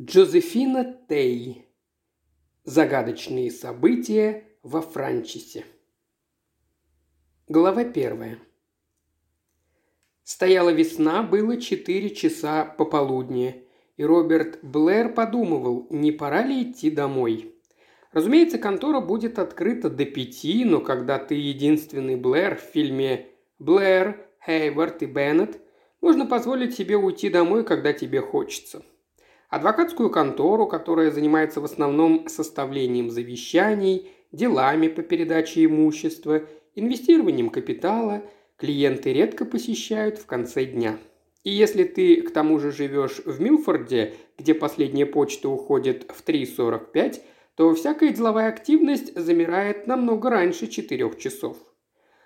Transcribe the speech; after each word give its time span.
Джозефина 0.00 0.98
Тей. 1.08 1.68
Загадочные 2.64 3.52
события 3.52 4.42
во 4.64 4.80
Франчисе. 4.80 5.64
Глава 7.46 7.84
первая. 7.84 8.40
Стояла 10.24 10.70
весна, 10.70 11.22
было 11.22 11.60
четыре 11.60 12.10
часа 12.10 12.64
пополудни, 12.64 13.68
и 13.96 14.04
Роберт 14.04 14.58
Блэр 14.62 15.14
подумывал, 15.14 15.86
не 15.90 16.10
пора 16.10 16.42
ли 16.42 16.64
идти 16.64 16.90
домой. 16.90 17.54
Разумеется, 18.10 18.58
контора 18.58 18.98
будет 18.98 19.38
открыта 19.38 19.90
до 19.90 20.04
пяти, 20.06 20.64
но 20.64 20.80
когда 20.80 21.20
ты 21.20 21.36
единственный 21.36 22.16
Блэр 22.16 22.56
в 22.56 22.62
фильме 22.62 23.28
«Блэр», 23.60 24.28
«Хейвард» 24.44 25.04
и 25.04 25.06
«Беннет», 25.06 25.60
можно 26.00 26.26
позволить 26.26 26.74
себе 26.74 26.96
уйти 26.96 27.30
домой, 27.30 27.64
когда 27.64 27.92
тебе 27.92 28.20
хочется. 28.20 28.82
Адвокатскую 29.54 30.10
контору, 30.10 30.66
которая 30.66 31.12
занимается 31.12 31.60
в 31.60 31.64
основном 31.64 32.26
составлением 32.26 33.08
завещаний, 33.08 34.10
делами 34.32 34.88
по 34.88 35.02
передаче 35.02 35.64
имущества, 35.64 36.42
инвестированием 36.74 37.50
капитала, 37.50 38.24
клиенты 38.56 39.12
редко 39.12 39.44
посещают 39.44 40.18
в 40.18 40.26
конце 40.26 40.64
дня. 40.64 40.98
И 41.44 41.50
если 41.50 41.84
ты 41.84 42.22
к 42.22 42.32
тому 42.32 42.58
же 42.58 42.72
живешь 42.72 43.20
в 43.24 43.40
Милфорде, 43.40 44.14
где 44.36 44.54
последняя 44.54 45.06
почта 45.06 45.48
уходит 45.48 46.10
в 46.12 46.28
3.45, 46.28 47.20
то 47.54 47.72
всякая 47.76 48.10
деловая 48.10 48.48
активность 48.48 49.16
замирает 49.16 49.86
намного 49.86 50.30
раньше 50.30 50.66
четырех 50.66 51.16
часов. 51.16 51.58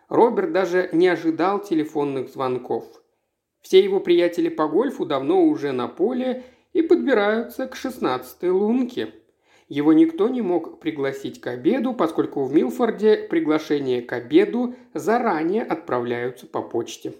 Роберт 0.08 0.52
даже 0.52 0.88
не 0.92 1.08
ожидал 1.08 1.62
телефонных 1.62 2.30
звонков. 2.30 2.86
Все 3.60 3.84
его 3.84 4.00
приятели 4.00 4.48
по 4.48 4.66
гольфу 4.66 5.04
давно 5.04 5.44
уже 5.44 5.72
на 5.72 5.88
поле 5.88 6.42
и 6.78 6.82
подбираются 6.82 7.66
к 7.66 7.74
шестнадцатой 7.74 8.50
лунке. 8.50 9.08
Его 9.68 9.92
никто 9.92 10.28
не 10.28 10.42
мог 10.42 10.78
пригласить 10.78 11.40
к 11.40 11.48
обеду, 11.48 11.92
поскольку 11.92 12.44
в 12.44 12.54
Милфорде 12.54 13.16
приглашения 13.16 14.00
к 14.00 14.12
обеду 14.12 14.76
заранее 14.94 15.64
отправляются 15.64 16.46
по 16.46 16.62
почте. 16.62 17.14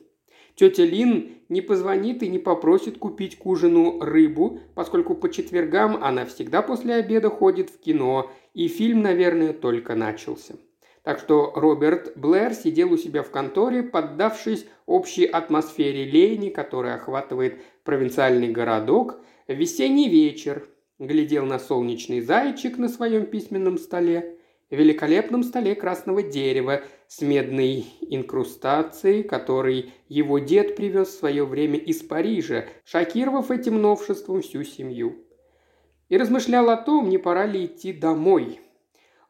Тетя 0.54 0.84
Лин 0.84 1.38
не 1.48 1.60
позвонит 1.60 2.22
и 2.22 2.28
не 2.28 2.38
попросит 2.38 2.98
купить 2.98 3.36
к 3.36 3.46
ужину 3.46 3.98
рыбу, 3.98 4.60
поскольку 4.76 5.16
по 5.16 5.28
четвергам 5.28 6.04
она 6.04 6.24
всегда 6.24 6.62
после 6.62 6.94
обеда 6.94 7.28
ходит 7.28 7.68
в 7.68 7.80
кино, 7.80 8.30
и 8.54 8.68
фильм, 8.68 9.02
наверное, 9.02 9.52
только 9.52 9.96
начался. 9.96 10.54
Так 11.02 11.18
что 11.18 11.52
Роберт 11.56 12.12
Блэр 12.14 12.54
сидел 12.54 12.92
у 12.92 12.96
себя 12.96 13.24
в 13.24 13.30
конторе, 13.32 13.82
поддавшись 13.82 14.66
общей 14.86 15.24
атмосфере 15.24 16.04
лени, 16.04 16.48
которая 16.50 16.94
охватывает 16.94 17.60
провинциальный 17.82 18.52
городок, 18.52 19.18
весенний 19.54 20.08
вечер, 20.08 20.68
глядел 20.98 21.44
на 21.46 21.58
солнечный 21.58 22.20
зайчик 22.20 22.78
на 22.78 22.88
своем 22.88 23.26
письменном 23.26 23.78
столе, 23.78 24.38
великолепном 24.70 25.42
столе 25.42 25.74
красного 25.74 26.22
дерева 26.22 26.82
с 27.06 27.22
медной 27.22 27.86
инкрустацией, 28.02 29.22
который 29.22 29.92
его 30.08 30.38
дед 30.38 30.76
привез 30.76 31.08
в 31.08 31.18
свое 31.18 31.44
время 31.44 31.78
из 31.78 32.02
Парижа, 32.02 32.66
шокировав 32.84 33.50
этим 33.50 33.80
новшеством 33.80 34.42
всю 34.42 34.62
семью. 34.64 35.24
И 36.08 36.16
размышлял 36.16 36.70
о 36.70 36.76
том, 36.76 37.08
не 37.08 37.18
пора 37.18 37.46
ли 37.46 37.66
идти 37.66 37.92
домой. 37.92 38.60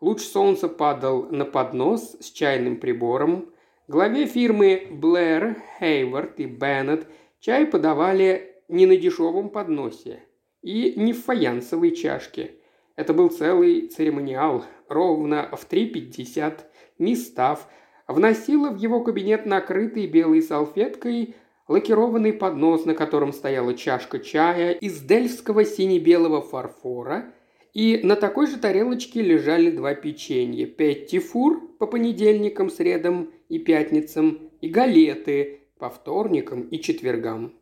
Луч 0.00 0.20
солнца 0.20 0.68
падал 0.68 1.28
на 1.30 1.44
поднос 1.44 2.16
с 2.20 2.30
чайным 2.30 2.78
прибором. 2.78 3.52
Главе 3.88 4.26
фирмы 4.26 4.86
Блэр, 4.90 5.56
Хейвард 5.78 6.38
и 6.38 6.46
Беннет 6.46 7.06
чай 7.40 7.66
подавали 7.66 8.57
не 8.68 8.86
на 8.86 8.96
дешевом 8.96 9.50
подносе 9.50 10.22
и 10.62 10.94
не 10.96 11.12
в 11.12 11.24
фаянсовой 11.24 11.90
чашке– 11.92 12.52
это 12.98 13.14
был 13.14 13.28
целый 13.28 13.86
церемониал. 13.86 14.64
Ровно 14.88 15.48
в 15.52 15.70
3.50 15.70 16.54
мисс 16.98 17.28
Став 17.28 17.68
вносила 18.08 18.70
в 18.70 18.76
его 18.76 19.04
кабинет 19.04 19.46
накрытый 19.46 20.08
белой 20.08 20.42
салфеткой 20.42 21.36
лакированный 21.68 22.32
поднос, 22.32 22.86
на 22.86 22.94
котором 22.94 23.32
стояла 23.32 23.74
чашка 23.74 24.18
чая 24.18 24.72
из 24.72 25.00
дельфского 25.00 25.64
сине-белого 25.64 26.42
фарфора, 26.42 27.32
и 27.72 28.00
на 28.02 28.16
такой 28.16 28.48
же 28.48 28.56
тарелочке 28.56 29.22
лежали 29.22 29.70
два 29.70 29.94
печенья– 29.94 30.66
петтифур 30.66 31.60
по 31.78 31.86
понедельникам, 31.86 32.68
средам 32.68 33.30
и 33.48 33.60
пятницам, 33.60 34.50
и 34.60 34.68
галеты 34.68 35.60
по 35.78 35.88
вторникам 35.88 36.62
и 36.62 36.80
четвергам. 36.80 37.52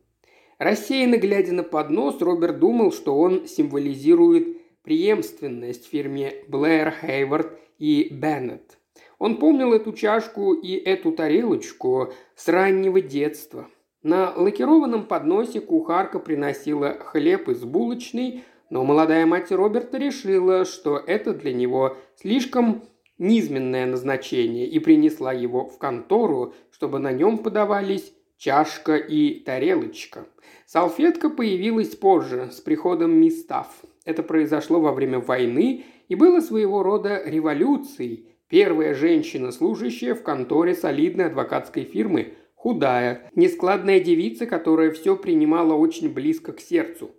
Рассеянно 0.59 1.19
глядя 1.19 1.53
на 1.53 1.63
поднос, 1.63 2.21
Роберт 2.21 2.59
думал, 2.59 2.93
что 2.93 3.19
он 3.19 3.47
символизирует 3.47 4.57
преемственность 4.83 5.87
в 5.87 5.91
фирме 5.91 6.33
Блэр, 6.49 6.95
Хейвард 7.03 7.59
и 7.79 8.09
Беннет. 8.11 8.79
Он 9.19 9.37
помнил 9.37 9.73
эту 9.75 9.93
чашку 9.93 10.55
и 10.55 10.75
эту 10.75 11.13
тарелочку 11.13 12.13
с 12.35 12.49
раннего 12.49 13.01
детства. 13.01 13.69
На 14.03 14.33
лакированном 14.35 15.07
подносе 15.07 15.61
кухарка 15.61 16.19
приносила 16.19 16.97
хлеб 16.99 17.49
из 17.49 17.65
булочной, 17.65 18.45
но 18.71 18.85
молодая 18.85 19.27
мать 19.27 19.51
Роберта 19.53 19.99
решила, 19.99 20.65
что 20.65 20.97
это 20.97 21.35
для 21.35 21.53
него 21.53 21.97
слишком 22.15 22.83
низменное 23.19 23.87
назначение 23.87 24.67
и 24.67 24.79
принесла 24.79 25.33
его 25.33 25.69
в 25.69 25.79
контору, 25.79 26.55
чтобы 26.71 26.99
на 26.99 27.13
нем 27.13 27.39
подавались 27.39 28.13
чашка 28.37 28.97
и 28.97 29.41
тарелочка. 29.41 30.27
Салфетка 30.67 31.31
появилась 31.31 31.95
позже, 31.95 32.51
с 32.53 32.61
приходом 32.61 33.13
мистав. 33.19 33.69
Это 34.05 34.23
произошло 34.23 34.81
во 34.81 34.93
время 34.93 35.21
войны 35.21 35.85
и 36.09 36.15
было 36.15 36.41
своего 36.41 36.83
рода 36.83 37.23
революцией. 37.25 38.29
Первая 38.49 38.95
женщина, 38.95 39.51
служащая 39.51 40.15
в 40.15 40.23
конторе 40.23 40.75
солидной 40.75 41.27
адвокатской 41.27 41.85
фирмы, 41.85 42.35
худая, 42.55 43.31
нескладная 43.35 44.01
девица, 44.01 44.47
которая 44.47 44.91
все 44.91 45.17
принимала 45.17 45.75
очень 45.75 46.13
близко 46.13 46.53
к 46.53 46.61
сердцу. 46.61 47.11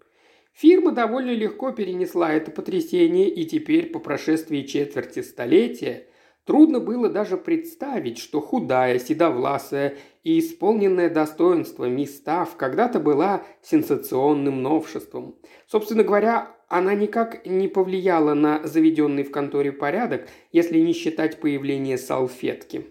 Фирма 0.53 0.91
довольно 0.91 1.31
легко 1.31 1.71
перенесла 1.71 2.33
это 2.33 2.49
потрясение, 2.49 3.29
и 3.29 3.45
теперь, 3.45 3.91
по 3.91 3.99
прошествии 3.99 4.63
четверти 4.63 5.21
столетия, 5.21 6.07
трудно 6.45 6.79
было 6.79 7.09
даже 7.09 7.37
представить, 7.37 8.17
что 8.17 8.41
худая, 8.41 8.97
седовласая 8.97 9.95
и 10.27 10.39
исполненная 10.39 11.09
достоинства 11.09 11.85
мисс 11.85 12.19
Тав 12.19 12.57
когда-то 12.57 12.99
была 12.99 13.43
сенсационным 13.61 14.61
новшеством. 14.61 15.35
Собственно 15.67 16.03
говоря, 16.03 16.51
она 16.67 16.95
никак 16.95 17.45
не 17.45 17.69
повлияла 17.69 18.33
на 18.33 18.59
заведенный 18.67 19.23
в 19.23 19.31
конторе 19.31 19.71
порядок, 19.71 20.27
если 20.51 20.79
не 20.79 20.91
считать 20.91 21.39
появление 21.39 21.97
салфетки. 21.97 22.87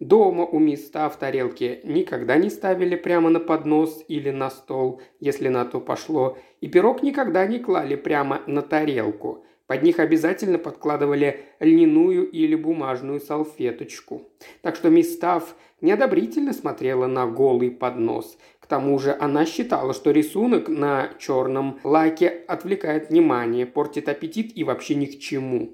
Дома 0.00 0.44
у 0.44 0.58
миста 0.58 1.08
в 1.08 1.16
тарелке 1.16 1.78
никогда 1.84 2.34
не 2.34 2.50
ставили 2.50 2.96
прямо 2.96 3.30
на 3.30 3.38
поднос 3.38 4.04
или 4.08 4.30
на 4.30 4.50
стол, 4.50 5.00
если 5.20 5.46
на 5.46 5.64
то 5.64 5.80
пошло, 5.80 6.38
и 6.60 6.66
пирог 6.66 7.04
никогда 7.04 7.46
не 7.46 7.60
клали 7.60 7.94
прямо 7.94 8.42
на 8.48 8.62
тарелку. 8.62 9.44
Под 9.70 9.84
них 9.84 10.00
обязательно 10.00 10.58
подкладывали 10.58 11.44
льняную 11.60 12.28
или 12.28 12.56
бумажную 12.56 13.20
салфеточку. 13.20 14.28
Так 14.62 14.74
что 14.74 14.90
мисс 14.90 15.14
Став 15.14 15.54
неодобрительно 15.80 16.52
смотрела 16.52 17.06
на 17.06 17.28
голый 17.28 17.70
поднос, 17.70 18.36
тому 18.70 18.98
же 19.00 19.16
она 19.18 19.46
считала, 19.46 19.92
что 19.92 20.12
рисунок 20.12 20.68
на 20.68 21.10
черном 21.18 21.78
лаке 21.84 22.28
отвлекает 22.28 23.10
внимание, 23.10 23.66
портит 23.66 24.08
аппетит 24.08 24.56
и 24.56 24.64
вообще 24.64 24.96
ни 24.96 25.06
к 25.06 25.20
чему. 25.20 25.70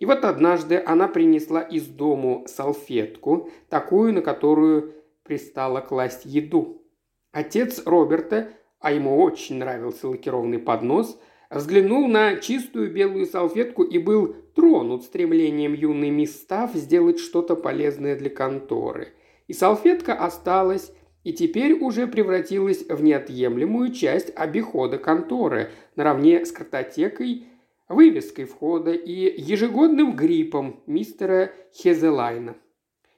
И 0.00 0.04
вот 0.04 0.24
однажды 0.24 0.82
она 0.84 1.06
принесла 1.06 1.62
из 1.62 1.86
дому 1.86 2.44
салфетку, 2.46 3.50
такую, 3.70 4.12
на 4.12 4.20
которую 4.20 4.94
пристала 5.22 5.80
класть 5.80 6.26
еду. 6.26 6.82
Отец 7.32 7.82
Роберта, 7.86 8.48
а 8.80 8.92
ему 8.92 9.22
очень 9.22 9.56
нравился 9.56 10.08
лакированный 10.08 10.58
поднос, 10.58 11.18
взглянул 11.50 12.06
на 12.06 12.36
чистую 12.36 12.92
белую 12.92 13.26
салфетку 13.26 13.82
и 13.82 13.98
был 13.98 14.34
тронут 14.54 15.02
стремлением 15.02 15.74
юной 15.74 16.10
мисс 16.10 16.36
Став 16.36 16.74
сделать 16.74 17.18
что-то 17.18 17.56
полезное 17.56 18.16
для 18.16 18.30
конторы. 18.30 19.08
И 19.48 19.52
салфетка 19.52 20.14
осталась, 20.14 20.92
и 21.24 21.32
теперь 21.32 21.74
уже 21.74 22.06
превратилась 22.06 22.86
в 22.88 23.02
неотъемлемую 23.02 23.92
часть 23.92 24.32
обихода 24.34 24.96
конторы, 24.98 25.70
наравне 25.96 26.46
с 26.46 26.52
картотекой, 26.52 27.46
вывеской 27.88 28.44
входа 28.44 28.92
и 28.92 29.40
ежегодным 29.40 30.14
гриппом 30.14 30.80
мистера 30.86 31.50
Хезелайна. 31.74 32.56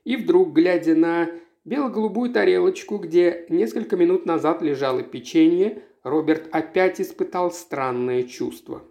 И 0.05 0.17
вдруг, 0.17 0.53
глядя 0.53 0.97
на 0.97 1.29
бело-голубую 1.65 2.33
тарелочку, 2.33 2.97
где 2.97 3.47
несколько 3.51 3.97
минут 3.97 4.27
назад 4.27 4.63
лежало 4.63 5.03
печенье, 5.03 5.83
Роберт 6.03 6.49
опять 6.53 7.01
испытал 7.01 7.51
странное 7.51 8.23
чувство. 8.25 8.83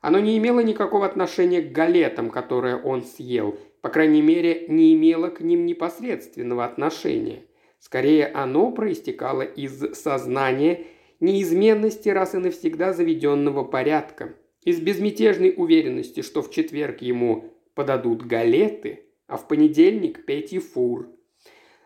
Оно 0.00 0.18
не 0.20 0.36
имело 0.38 0.60
никакого 0.60 1.06
отношения 1.06 1.62
к 1.62 1.72
галетам, 1.72 2.30
которые 2.30 2.76
он 2.76 3.02
съел, 3.02 3.58
по 3.80 3.88
крайней 3.88 4.22
мере, 4.22 4.66
не 4.68 4.94
имело 4.94 5.28
к 5.28 5.40
ним 5.40 5.66
непосредственного 5.66 6.64
отношения– 6.64 7.44
Скорее, 7.84 8.28
оно 8.28 8.72
проистекало 8.72 9.42
из 9.42 9.94
сознания 9.94 10.86
неизменности 11.20 12.08
раз 12.08 12.34
и 12.34 12.38
навсегда 12.38 12.94
заведенного 12.94 13.62
порядка, 13.62 14.34
из 14.62 14.80
безмятежной 14.80 15.52
уверенности, 15.54 16.22
что 16.22 16.40
в 16.40 16.50
четверг 16.50 17.02
ему 17.02 17.52
подадут 17.74 18.22
галеты, 18.22 19.04
а 19.26 19.36
в 19.36 19.46
понедельник 19.48 20.24
пяти 20.24 20.60
фур. 20.60 21.10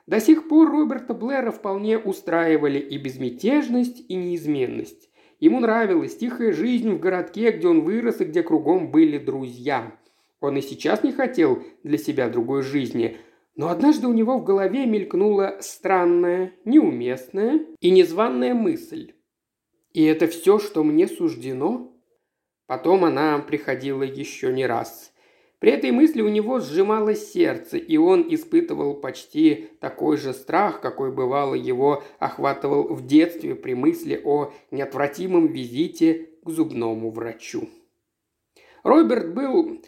До 0.09 0.21
сих 0.21 0.49
пор 0.49 0.71
Роберта 0.71 1.13
Блэра 1.13 1.51
вполне 1.51 1.99
устраивали 1.99 2.79
и 2.79 2.97
безмятежность, 2.97 4.03
и 4.09 4.15
неизменность. 4.15 5.11
Ему 5.39 5.61
нравилась 5.61 6.17
тихая 6.17 6.55
жизнь 6.55 6.91
в 6.93 6.99
городке, 6.99 7.51
где 7.51 7.69
он 7.69 7.83
вырос 7.83 8.23
и 8.23 8.25
где 8.25 8.43
кругом 8.43 8.91
были 8.91 9.19
друзья. 9.19 9.95
Он 10.41 10.57
и 10.57 10.63
сейчас 10.63 11.03
не 11.03 11.13
хотел 11.13 11.63
для 11.83 11.99
себя 11.99 12.31
другой 12.31 12.63
жизни, 12.63 13.19
но 13.55 13.69
однажды 13.69 14.07
у 14.07 14.15
него 14.15 14.39
в 14.39 14.45
голове 14.45 14.87
мелькнула 14.87 15.59
странная, 15.61 16.55
неуместная 16.65 17.67
и 17.81 17.91
незваная 17.91 18.55
мысль. 18.55 19.13
«И 19.93 20.03
это 20.05 20.27
все, 20.27 20.59
что 20.59 20.85
мне 20.85 21.07
суждено?» 21.07 21.93
Потом 22.67 23.05
она 23.05 23.41
приходила 23.41 24.05
еще 24.05 24.55
не 24.55 24.65
раз. 24.65 25.13
При 25.59 25.73
этой 25.73 25.91
мысли 25.91 26.23
у 26.23 26.29
него 26.29 26.61
сжималось 26.61 27.33
сердце, 27.33 27.79
и 27.79 27.97
он 27.97 28.27
испытывал 28.33 28.95
почти 28.95 29.71
такой 29.81 30.17
же 30.17 30.33
страх, 30.33 30.81
какой 30.81 31.11
бывало 31.11 31.55
его 31.55 32.05
охватывал 32.21 32.95
в 32.95 33.05
детстве 33.07 33.57
при 33.57 33.75
мысли 33.75 34.21
о 34.25 34.53
неотвратимом 34.71 35.49
визите 35.49 36.29
к 36.45 36.51
зубному 36.51 37.11
врачу. 37.11 37.69
Роберт 38.85 39.35
был 39.35 39.83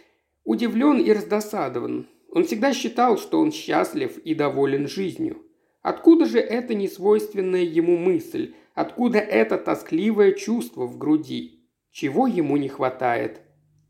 удивлен 0.45 0.99
и 0.99 1.13
раздосадован. 1.13 2.09
Он 2.33 2.45
всегда 2.45 2.73
считал, 2.73 3.17
что 3.17 3.39
он 3.39 3.53
счастлив 3.53 4.19
и 4.19 4.35
доволен 4.35 4.89
жизнью. 4.89 5.43
Откуда 5.83 6.27
же 6.27 6.41
эта 6.41 6.75
несвойственная 6.75 7.63
ему 7.63 7.97
мысль? 7.97 8.55
Откуда 8.75 9.19
это 9.19 9.57
тоскливое 9.57 10.33
чувство 10.33 10.87
в 10.87 10.99
груди? 10.99 11.65
Чего 11.93 12.27
ему 12.27 12.57
не 12.57 12.69
хватает? 12.69 13.41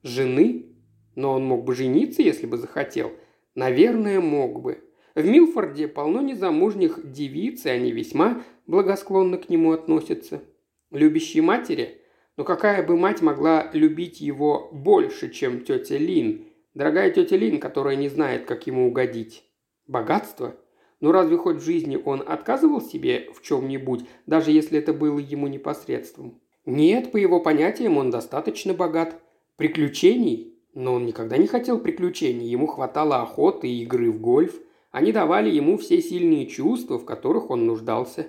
Жены? 0.02 0.69
Но 1.14 1.32
он 1.32 1.44
мог 1.44 1.64
бы 1.64 1.74
жениться, 1.74 2.22
если 2.22 2.46
бы 2.46 2.56
захотел. 2.56 3.12
Наверное, 3.54 4.20
мог 4.20 4.60
бы. 4.60 4.84
В 5.14 5.26
Милфорде 5.26 5.88
полно 5.88 6.20
незамужних 6.20 7.00
девиц, 7.10 7.66
и 7.66 7.70
они 7.70 7.90
весьма 7.90 8.42
благосклонно 8.66 9.38
к 9.38 9.48
нему 9.48 9.72
относятся. 9.72 10.42
Любящие 10.90 11.42
матери? 11.42 12.00
Но 12.36 12.44
какая 12.44 12.86
бы 12.86 12.96
мать 12.96 13.20
могла 13.20 13.70
любить 13.72 14.20
его 14.20 14.70
больше, 14.72 15.30
чем 15.30 15.64
тетя 15.64 15.98
Лин? 15.98 16.46
Дорогая 16.74 17.10
тетя 17.10 17.36
Лин, 17.36 17.58
которая 17.58 17.96
не 17.96 18.08
знает, 18.08 18.46
как 18.46 18.66
ему 18.66 18.86
угодить. 18.86 19.44
Богатство? 19.86 20.56
Ну 21.00 21.12
разве 21.12 21.36
хоть 21.36 21.56
в 21.56 21.64
жизни 21.64 21.98
он 22.02 22.22
отказывал 22.26 22.80
себе 22.80 23.28
в 23.34 23.42
чем-нибудь, 23.42 24.06
даже 24.26 24.52
если 24.52 24.78
это 24.78 24.92
было 24.92 25.18
ему 25.18 25.48
непосредством? 25.48 26.40
Нет, 26.66 27.10
по 27.10 27.16
его 27.16 27.40
понятиям 27.40 27.96
он 27.96 28.10
достаточно 28.10 28.74
богат. 28.74 29.20
Приключений? 29.56 30.54
Но 30.74 30.94
он 30.94 31.06
никогда 31.06 31.36
не 31.36 31.46
хотел 31.46 31.78
приключений, 31.78 32.48
ему 32.48 32.66
хватало 32.66 33.22
охоты 33.22 33.68
и 33.68 33.82
игры 33.82 34.10
в 34.10 34.20
гольф. 34.20 34.54
Они 34.90 35.12
давали 35.12 35.50
ему 35.50 35.78
все 35.78 36.00
сильные 36.00 36.46
чувства, 36.46 36.98
в 36.98 37.04
которых 37.04 37.50
он 37.50 37.66
нуждался. 37.66 38.28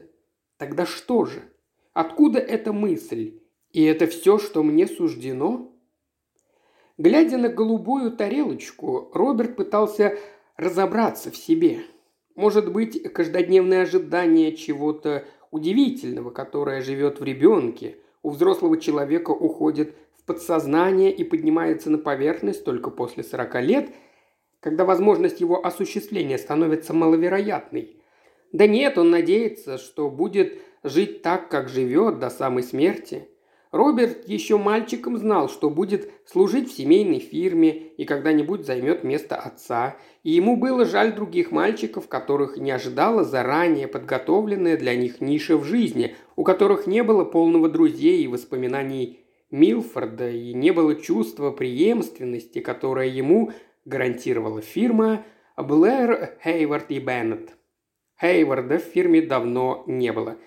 Тогда 0.58 0.86
что 0.86 1.26
же? 1.26 1.44
Откуда 1.94 2.40
эта 2.40 2.74
мысль? 2.74 3.40
И 3.72 3.84
это 3.84 4.08
все, 4.08 4.38
что 4.38 4.64
мне 4.64 4.88
суждено? 4.88 5.72
Глядя 6.98 7.38
на 7.38 7.50
голубую 7.50 8.12
тарелочку, 8.12 9.10
Роберт 9.14 9.56
пытался 9.56 10.18
разобраться 10.58 11.32
в 11.32 11.38
себе. 11.38 11.80
Может 12.36 12.72
быть, 12.72 13.02
каждодневное 13.14 13.84
ожидание 13.84 14.56
чего-то 14.56 15.26
удивительного, 15.50 16.30
которое 16.30 16.82
живет 16.82 17.20
в 17.20 17.24
ребенке, 17.24 17.98
у 18.24 18.30
взрослого 18.30 18.78
человека 18.80 19.32
уходит 19.32 19.96
в 20.32 20.34
подсознание 20.34 21.12
и 21.12 21.24
поднимается 21.24 21.90
на 21.90 21.98
поверхность 21.98 22.64
только 22.64 22.90
после 22.90 23.24
40 23.24 23.62
лет, 23.62 23.90
когда 24.60 24.86
возможность 24.86 25.42
его 25.42 25.66
осуществления 25.66 26.38
становится 26.38 26.94
маловероятной. 26.94 27.98
Да 28.52 28.68
нет, 28.68 28.98
он 28.98 29.10
надеется, 29.10 29.78
что 29.78 30.10
будет 30.10 30.60
жить 30.84 31.22
так, 31.22 31.50
как 31.50 31.70
живет 31.70 32.20
до 32.20 32.30
самой 32.30 32.64
смерти. 32.64 33.28
Роберт 33.72 34.28
еще 34.28 34.58
мальчиком 34.58 35.18
знал, 35.18 35.48
что 35.48 35.70
будет 35.70 36.12
служить 36.26 36.70
в 36.70 36.76
семейной 36.76 37.20
фирме 37.20 37.72
и 37.96 38.04
когда-нибудь 38.04 38.66
займет 38.66 39.06
место 39.06 39.38
отца. 39.38 39.96
И 40.24 40.32
ему 40.32 40.58
было 40.58 40.84
жаль 40.84 41.16
других 41.16 41.52
мальчиков, 41.52 42.10
которых 42.10 42.58
не 42.58 42.72
ожидала 42.72 43.24
заранее 43.24 43.88
подготовленная 43.88 44.76
для 44.76 44.96
них 44.96 45.22
ниша 45.22 45.56
в 45.56 45.64
жизни, 45.64 46.16
у 46.36 46.44
которых 46.44 46.86
не 46.86 47.02
было 47.02 47.24
полного 47.24 47.70
друзей 47.70 48.24
и 48.24 48.28
воспоминаний 48.28 49.21
Милфорда 49.52 50.30
и 50.30 50.54
не 50.54 50.72
было 50.72 50.96
чувства 50.96 51.52
преемственности, 51.52 52.60
которое 52.60 53.08
ему 53.08 53.52
гарантировала 53.86 54.62
фирма 54.62 55.26
Блэр, 55.58 56.38
Хейвард 56.44 56.90
и 56.90 57.00
Беннет. 57.00 57.58
Хейварда 58.20 58.78
в 58.78 58.84
фирме 58.84 59.22
давно 59.22 59.84
не 59.88 60.12
было, 60.14 60.38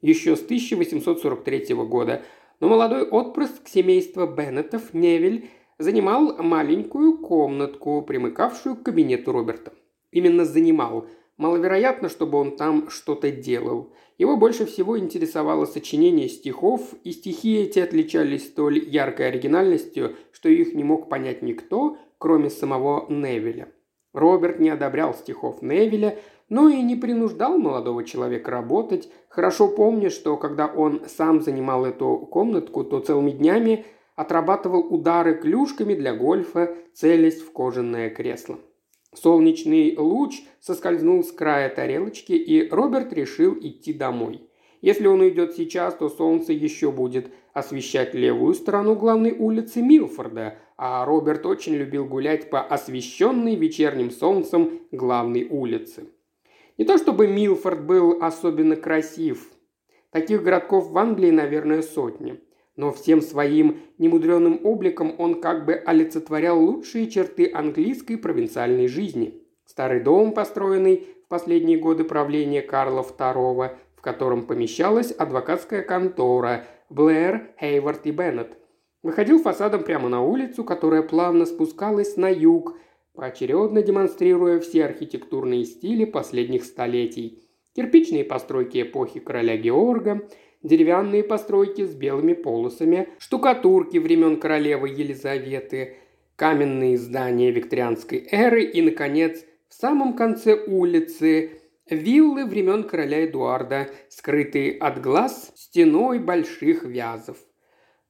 еще 0.00 0.36
с 0.36 0.42
1843 0.42 1.74
года, 1.74 2.22
но 2.60 2.68
молодой 2.68 3.02
отпрыск 3.02 3.68
семейства 3.68 4.26
Беннетов, 4.26 4.94
Невель, 4.94 5.50
занимал 5.78 6.36
маленькую 6.42 7.18
комнатку, 7.18 8.02
примыкавшую 8.02 8.76
к 8.76 8.82
кабинету 8.84 9.32
Роберта. 9.32 9.72
Именно 10.12 10.44
занимал. 10.44 11.08
Маловероятно, 11.36 12.08
чтобы 12.08 12.38
он 12.38 12.56
там 12.56 12.88
что-то 12.90 13.30
делал. 13.30 13.92
Его 14.16 14.36
больше 14.36 14.64
всего 14.64 14.98
интересовало 14.98 15.66
сочинение 15.66 16.28
стихов, 16.28 16.94
и 17.02 17.10
стихи 17.10 17.56
эти 17.56 17.80
отличались 17.80 18.46
столь 18.46 18.78
яркой 18.78 19.28
оригинальностью, 19.28 20.16
что 20.30 20.48
их 20.48 20.74
не 20.74 20.84
мог 20.84 21.08
понять 21.08 21.42
никто, 21.42 21.96
кроме 22.18 22.48
самого 22.48 23.06
Невеля. 23.08 23.72
Роберт 24.12 24.60
не 24.60 24.70
одобрял 24.70 25.14
стихов 25.14 25.62
Невеля, 25.62 26.16
но 26.48 26.68
и 26.68 26.80
не 26.82 26.94
принуждал 26.94 27.58
молодого 27.58 28.04
человека 28.04 28.52
работать, 28.52 29.10
хорошо 29.28 29.66
помня, 29.66 30.10
что 30.10 30.36
когда 30.36 30.66
он 30.66 31.02
сам 31.08 31.40
занимал 31.40 31.84
эту 31.84 32.18
комнатку, 32.30 32.84
то 32.84 33.00
целыми 33.00 33.32
днями 33.32 33.84
отрабатывал 34.14 34.80
удары 34.80 35.34
клюшками 35.34 35.94
для 35.94 36.14
гольфа, 36.14 36.76
целясь 36.92 37.40
в 37.40 37.50
кожаное 37.52 38.10
кресло. 38.10 38.58
Солнечный 39.14 39.96
луч 39.96 40.42
соскользнул 40.60 41.22
с 41.22 41.32
края 41.32 41.68
тарелочки, 41.68 42.32
и 42.32 42.68
Роберт 42.68 43.12
решил 43.12 43.56
идти 43.60 43.92
домой. 43.92 44.42
Если 44.82 45.06
он 45.06 45.20
уйдет 45.20 45.54
сейчас, 45.54 45.94
то 45.94 46.08
солнце 46.08 46.52
еще 46.52 46.90
будет 46.90 47.30
освещать 47.52 48.14
левую 48.14 48.54
сторону 48.54 48.96
главной 48.96 49.32
улицы 49.32 49.80
Милфорда, 49.80 50.58
а 50.76 51.04
Роберт 51.04 51.46
очень 51.46 51.74
любил 51.74 52.04
гулять 52.04 52.50
по 52.50 52.60
освещенной 52.60 53.54
вечерним 53.54 54.10
солнцем 54.10 54.80
главной 54.92 55.44
улице. 55.44 56.08
Не 56.76 56.84
то 56.84 56.98
чтобы 56.98 57.28
Милфорд 57.28 57.86
был 57.86 58.18
особенно 58.20 58.76
красив. 58.76 59.48
Таких 60.10 60.42
городков 60.42 60.90
в 60.90 60.98
Англии, 60.98 61.30
наверное, 61.30 61.82
сотни– 61.82 62.40
но 62.76 62.92
всем 62.92 63.22
своим 63.22 63.80
немудреным 63.98 64.60
обликом 64.64 65.14
он 65.18 65.40
как 65.40 65.64
бы 65.64 65.74
олицетворял 65.74 66.58
лучшие 66.58 67.08
черты 67.08 67.50
английской 67.52 68.16
провинциальной 68.16 68.88
жизни. 68.88 69.40
Старый 69.64 70.00
дом, 70.00 70.32
построенный 70.32 71.06
в 71.24 71.28
последние 71.28 71.78
годы 71.78 72.04
правления 72.04 72.62
Карла 72.62 73.02
II, 73.02 73.76
в 73.96 74.00
котором 74.02 74.46
помещалась 74.46 75.12
адвокатская 75.12 75.82
контора 75.82 76.64
Блэр, 76.90 77.50
Хейвард 77.60 78.06
и 78.06 78.10
Беннет, 78.10 78.58
выходил 79.02 79.40
фасадом 79.40 79.84
прямо 79.84 80.08
на 80.08 80.22
улицу, 80.22 80.64
которая 80.64 81.02
плавно 81.02 81.46
спускалась 81.46 82.16
на 82.16 82.28
юг, 82.28 82.76
поочередно 83.14 83.82
демонстрируя 83.82 84.60
все 84.60 84.84
архитектурные 84.84 85.64
стили 85.64 86.04
последних 86.04 86.64
столетий. 86.64 87.40
Кирпичные 87.74 88.24
постройки 88.24 88.82
эпохи 88.82 89.20
короля 89.20 89.56
Георга– 89.56 90.28
деревянные 90.64 91.22
постройки 91.22 91.86
с 91.86 91.94
белыми 91.94 92.32
полосами, 92.32 93.08
штукатурки 93.18 93.98
времен 93.98 94.40
королевы 94.40 94.88
Елизаветы, 94.88 95.98
каменные 96.34 96.98
здания 96.98 97.52
викторианской 97.52 98.26
эры 98.30 98.64
и, 98.64 98.82
наконец, 98.82 99.44
в 99.68 99.74
самом 99.74 100.14
конце 100.14 100.54
улицы 100.54 101.60
виллы 101.88 102.46
времен 102.46 102.84
короля 102.84 103.26
Эдуарда, 103.26 103.90
скрытые 104.08 104.76
от 104.78 105.00
глаз 105.00 105.52
стеной 105.54 106.18
больших 106.18 106.84
вязов. 106.84 107.36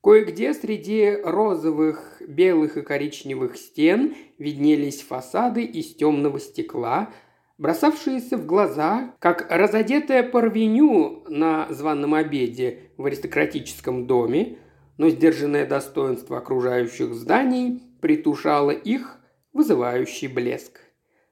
Кое-где 0.02 0.52
среди 0.52 1.16
розовых, 1.24 2.20
белых 2.26 2.76
и 2.76 2.82
коричневых 2.82 3.56
стен 3.56 4.14
виднелись 4.36 5.00
фасады 5.00 5.64
из 5.64 5.94
темного 5.94 6.38
стекла, 6.38 7.10
бросавшиеся 7.58 8.36
в 8.36 8.46
глаза, 8.46 9.14
как 9.18 9.46
разодетая 9.50 10.22
парвеню 10.22 11.24
на 11.28 11.66
званом 11.70 12.14
обеде 12.14 12.90
в 12.96 13.04
аристократическом 13.06 14.06
доме, 14.06 14.58
но 14.98 15.08
сдержанное 15.08 15.66
достоинство 15.66 16.38
окружающих 16.38 17.14
зданий 17.14 17.82
притушало 18.00 18.70
их 18.70 19.18
вызывающий 19.52 20.28
блеск. 20.28 20.80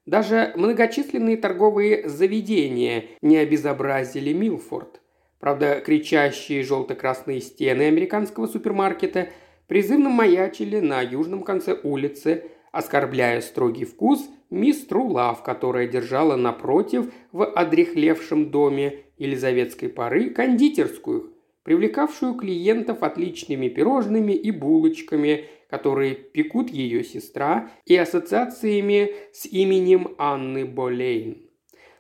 Даже 0.07 0.53
многочисленные 0.57 1.37
торговые 1.37 2.09
заведения 2.09 3.05
не 3.21 3.37
обезобразили 3.37 4.33
Милфорд. 4.33 5.01
Правда, 5.39 5.81
кричащие 5.85 6.63
желто-красные 6.63 7.41
стены 7.41 7.83
американского 7.83 8.47
супермаркета 8.47 9.29
призывно 9.69 10.09
маячили 10.09 10.81
на 10.81 11.03
южном 11.03 11.43
конце 11.43 11.79
улицы, 11.83 12.45
оскорбляя 12.73 13.41
строгий 13.41 13.85
вкус 13.85 14.29
мисс 14.53 14.85
Трулав, 14.85 15.43
которая 15.43 15.89
держала 15.89 16.37
напротив 16.37 17.13
в 17.33 17.45
одрехлевшем 17.45 18.51
доме 18.51 19.01
Елизаветской 19.19 19.89
поры 19.89 20.31
кондитерскую, 20.31 21.33
привлекавшую 21.65 22.35
клиентов 22.35 23.03
отличными 23.03 23.69
пирожными 23.69 24.33
и 24.33 24.51
булочками, 24.51 25.47
которые 25.71 26.15
пекут 26.15 26.71
ее 26.71 27.03
сестра, 27.03 27.71
и 27.87 27.97
ассоциациями 27.97 29.15
с 29.33 29.47
именем 29.47 30.15
Анны 30.19 30.67
Болейн. 30.67 31.49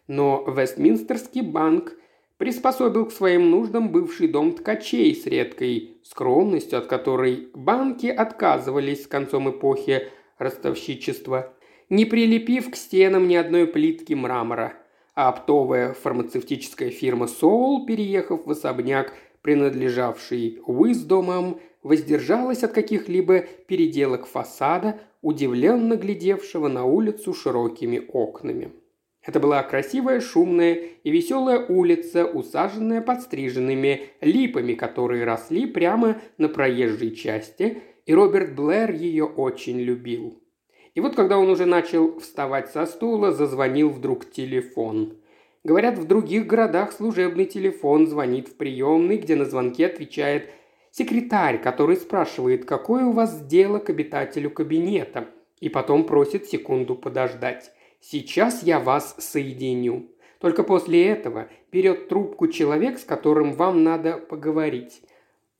Но 0.06 0.44
Вестминстерский 0.46 1.40
банк 1.40 1.96
приспособил 2.36 3.06
к 3.06 3.12
своим 3.12 3.50
нуждам 3.50 3.90
бывший 3.90 4.28
дом 4.28 4.52
ткачей 4.52 5.14
с 5.14 5.26
редкой 5.26 5.96
скромностью, 6.02 6.78
от 6.78 6.86
которой 6.86 7.48
банки 7.54 8.08
отказывались 8.08 9.04
с 9.04 9.06
концом 9.06 9.48
эпохи 9.48 10.08
ростовщичества, 10.38 11.54
не 11.92 12.06
прилепив 12.06 12.70
к 12.70 12.74
стенам 12.74 13.28
ни 13.28 13.34
одной 13.34 13.66
плитки 13.66 14.14
мрамора, 14.14 14.72
а 15.14 15.28
оптовая 15.28 15.92
фармацевтическая 15.92 16.88
фирма 16.88 17.26
«Соул», 17.26 17.84
переехав 17.84 18.46
в 18.46 18.50
особняк, 18.50 19.12
принадлежавший 19.42 20.60
Уиздомам, 20.64 21.60
воздержалась 21.82 22.64
от 22.64 22.72
каких-либо 22.72 23.40
переделок 23.40 24.24
фасада, 24.24 25.00
удивленно 25.20 25.96
глядевшего 25.96 26.68
на 26.68 26.86
улицу 26.86 27.34
широкими 27.34 28.02
окнами. 28.08 28.72
Это 29.22 29.38
была 29.38 29.62
красивая, 29.62 30.20
шумная 30.20 30.78
и 31.04 31.10
веселая 31.10 31.58
улица, 31.58 32.24
усаженная 32.24 33.02
подстриженными 33.02 34.04
липами, 34.22 34.72
которые 34.72 35.24
росли 35.24 35.66
прямо 35.66 36.16
на 36.38 36.48
проезжей 36.48 37.14
части, 37.14 37.82
и 38.06 38.14
Роберт 38.14 38.54
Блэр 38.54 38.92
ее 38.92 39.26
очень 39.26 39.78
любил. 39.78 40.41
И 40.94 41.00
вот 41.00 41.16
когда 41.16 41.38
он 41.38 41.48
уже 41.48 41.64
начал 41.64 42.18
вставать 42.20 42.70
со 42.70 42.86
стула, 42.86 43.32
зазвонил 43.32 43.90
вдруг 43.90 44.30
телефон. 44.30 45.16
Говорят, 45.64 45.96
в 45.96 46.06
других 46.06 46.46
городах 46.46 46.92
служебный 46.92 47.46
телефон 47.46 48.06
звонит 48.06 48.48
в 48.48 48.56
приемный, 48.56 49.16
где 49.16 49.36
на 49.36 49.44
звонке 49.44 49.86
отвечает 49.86 50.50
секретарь, 50.90 51.62
который 51.62 51.96
спрашивает, 51.96 52.64
какое 52.64 53.04
у 53.04 53.12
вас 53.12 53.44
дело 53.46 53.78
к 53.78 53.88
обитателю 53.88 54.50
кабинета, 54.50 55.28
и 55.60 55.68
потом 55.68 56.04
просит 56.04 56.46
секунду 56.46 56.94
подождать. 56.94 57.70
Сейчас 58.00 58.62
я 58.64 58.80
вас 58.80 59.14
соединю. 59.18 60.08
Только 60.40 60.64
после 60.64 61.06
этого 61.06 61.48
берет 61.70 62.08
трубку 62.08 62.48
человек, 62.48 62.98
с 62.98 63.04
которым 63.04 63.52
вам 63.52 63.84
надо 63.84 64.18
поговорить. 64.18 65.02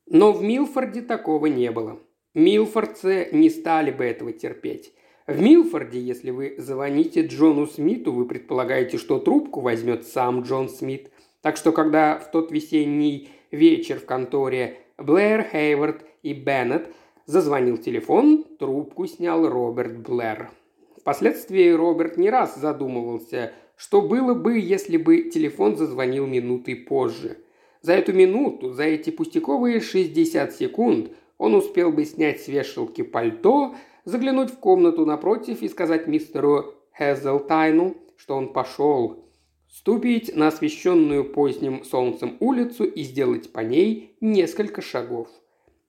Но 0.05 0.33
в 0.33 0.43
Милфорде 0.43 1.01
такого 1.01 1.45
не 1.45 1.71
было. 1.71 1.99
Милфордцы 2.33 3.29
не 3.31 3.49
стали 3.49 3.91
бы 3.91 4.03
этого 4.03 4.33
терпеть. 4.33 4.93
В 5.25 5.41
Милфорде, 5.41 6.01
если 6.01 6.31
вы 6.31 6.55
звоните 6.57 7.25
Джону 7.25 7.65
Смиту, 7.65 8.11
вы 8.11 8.25
предполагаете, 8.25 8.97
что 8.97 9.19
трубку 9.19 9.61
возьмет 9.61 10.05
сам 10.05 10.41
Джон 10.41 10.67
Смит. 10.67 11.11
Так 11.41 11.55
что, 11.55 11.71
когда 11.71 12.19
в 12.19 12.29
тот 12.29 12.51
весенний 12.51 13.29
вечер 13.49 13.99
в 13.99 14.05
конторе 14.05 14.79
Блэр, 14.97 15.47
Хейвард 15.49 16.03
и 16.23 16.33
Беннет 16.33 16.89
зазвонил 17.25 17.77
телефон, 17.77 18.43
трубку 18.59 19.07
снял 19.07 19.47
Роберт 19.47 19.97
Блэр. 19.99 20.51
Впоследствии 20.99 21.69
Роберт 21.69 22.17
не 22.17 22.29
раз 22.29 22.57
задумывался, 22.57 23.53
что 23.77 24.01
было 24.01 24.33
бы, 24.33 24.59
если 24.59 24.97
бы 24.97 25.29
телефон 25.29 25.77
зазвонил 25.77 26.27
минутой 26.27 26.75
позже. 26.75 27.37
За 27.81 27.93
эту 27.93 28.11
минуту, 28.11 28.73
за 28.73 28.83
эти 28.83 29.09
пустяковые 29.09 29.79
60 29.79 30.51
секунд 30.51 31.11
он 31.37 31.55
успел 31.55 31.93
бы 31.93 32.03
снять 32.03 32.41
с 32.41 32.49
вешалки 32.49 33.03
пальто, 33.03 33.75
заглянуть 34.05 34.51
в 34.51 34.57
комнату 34.57 35.05
напротив 35.05 35.61
и 35.61 35.69
сказать 35.69 36.07
мистеру 36.07 36.75
Хезелтайну, 36.97 37.97
что 38.17 38.35
он 38.35 38.53
пошел, 38.53 39.25
ступить 39.67 40.35
на 40.35 40.47
освещенную 40.47 41.25
поздним 41.25 41.83
солнцем 41.83 42.37
улицу 42.39 42.83
и 42.83 43.03
сделать 43.03 43.51
по 43.51 43.61
ней 43.61 44.15
несколько 44.21 44.81
шагов. 44.81 45.27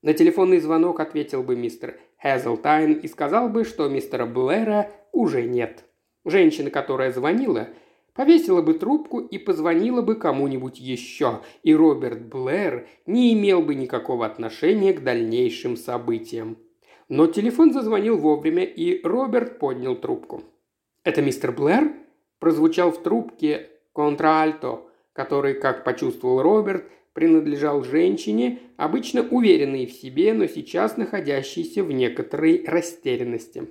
На 0.02 0.14
телефонный 0.14 0.60
звонок 0.60 1.00
ответил 1.00 1.42
бы 1.42 1.56
мистер 1.56 1.98
Хезелтайн 2.22 2.94
и 2.94 3.08
сказал 3.08 3.48
бы, 3.48 3.64
что 3.64 3.88
мистера 3.88 4.26
Блэра 4.26 4.90
уже 5.12 5.42
нет. 5.44 5.84
Женщина, 6.24 6.70
которая 6.70 7.12
звонила, 7.12 7.68
повесила 8.14 8.62
бы 8.62 8.74
трубку 8.74 9.20
и 9.20 9.38
позвонила 9.38 10.00
бы 10.00 10.14
кому-нибудь 10.14 10.78
еще, 10.78 11.40
и 11.62 11.74
Роберт 11.74 12.26
Блэр 12.26 12.86
не 13.06 13.34
имел 13.34 13.60
бы 13.60 13.74
никакого 13.74 14.24
отношения 14.24 14.92
к 14.92 15.02
дальнейшим 15.02 15.76
событиям. 15.76 16.56
Но 17.08 17.26
телефон 17.26 17.72
зазвонил 17.72 18.18
вовремя, 18.18 18.64
и 18.64 19.02
Роберт 19.02 19.58
поднял 19.58 19.96
трубку. 19.96 20.42
«Это 21.02 21.22
мистер 21.22 21.52
Блэр?» 21.52 21.92
прозвучал 22.38 22.92
в 22.92 23.02
трубке 23.02 23.70
контральто, 23.94 24.82
который, 25.14 25.54
как 25.54 25.84
почувствовал 25.84 26.42
Роберт, 26.42 26.84
принадлежал 27.14 27.84
женщине, 27.84 28.58
обычно 28.76 29.22
уверенной 29.22 29.86
в 29.86 29.92
себе, 29.92 30.34
но 30.34 30.46
сейчас 30.46 30.96
находящейся 30.96 31.82
в 31.82 31.92
некоторой 31.92 32.64
растерянности. 32.66 33.68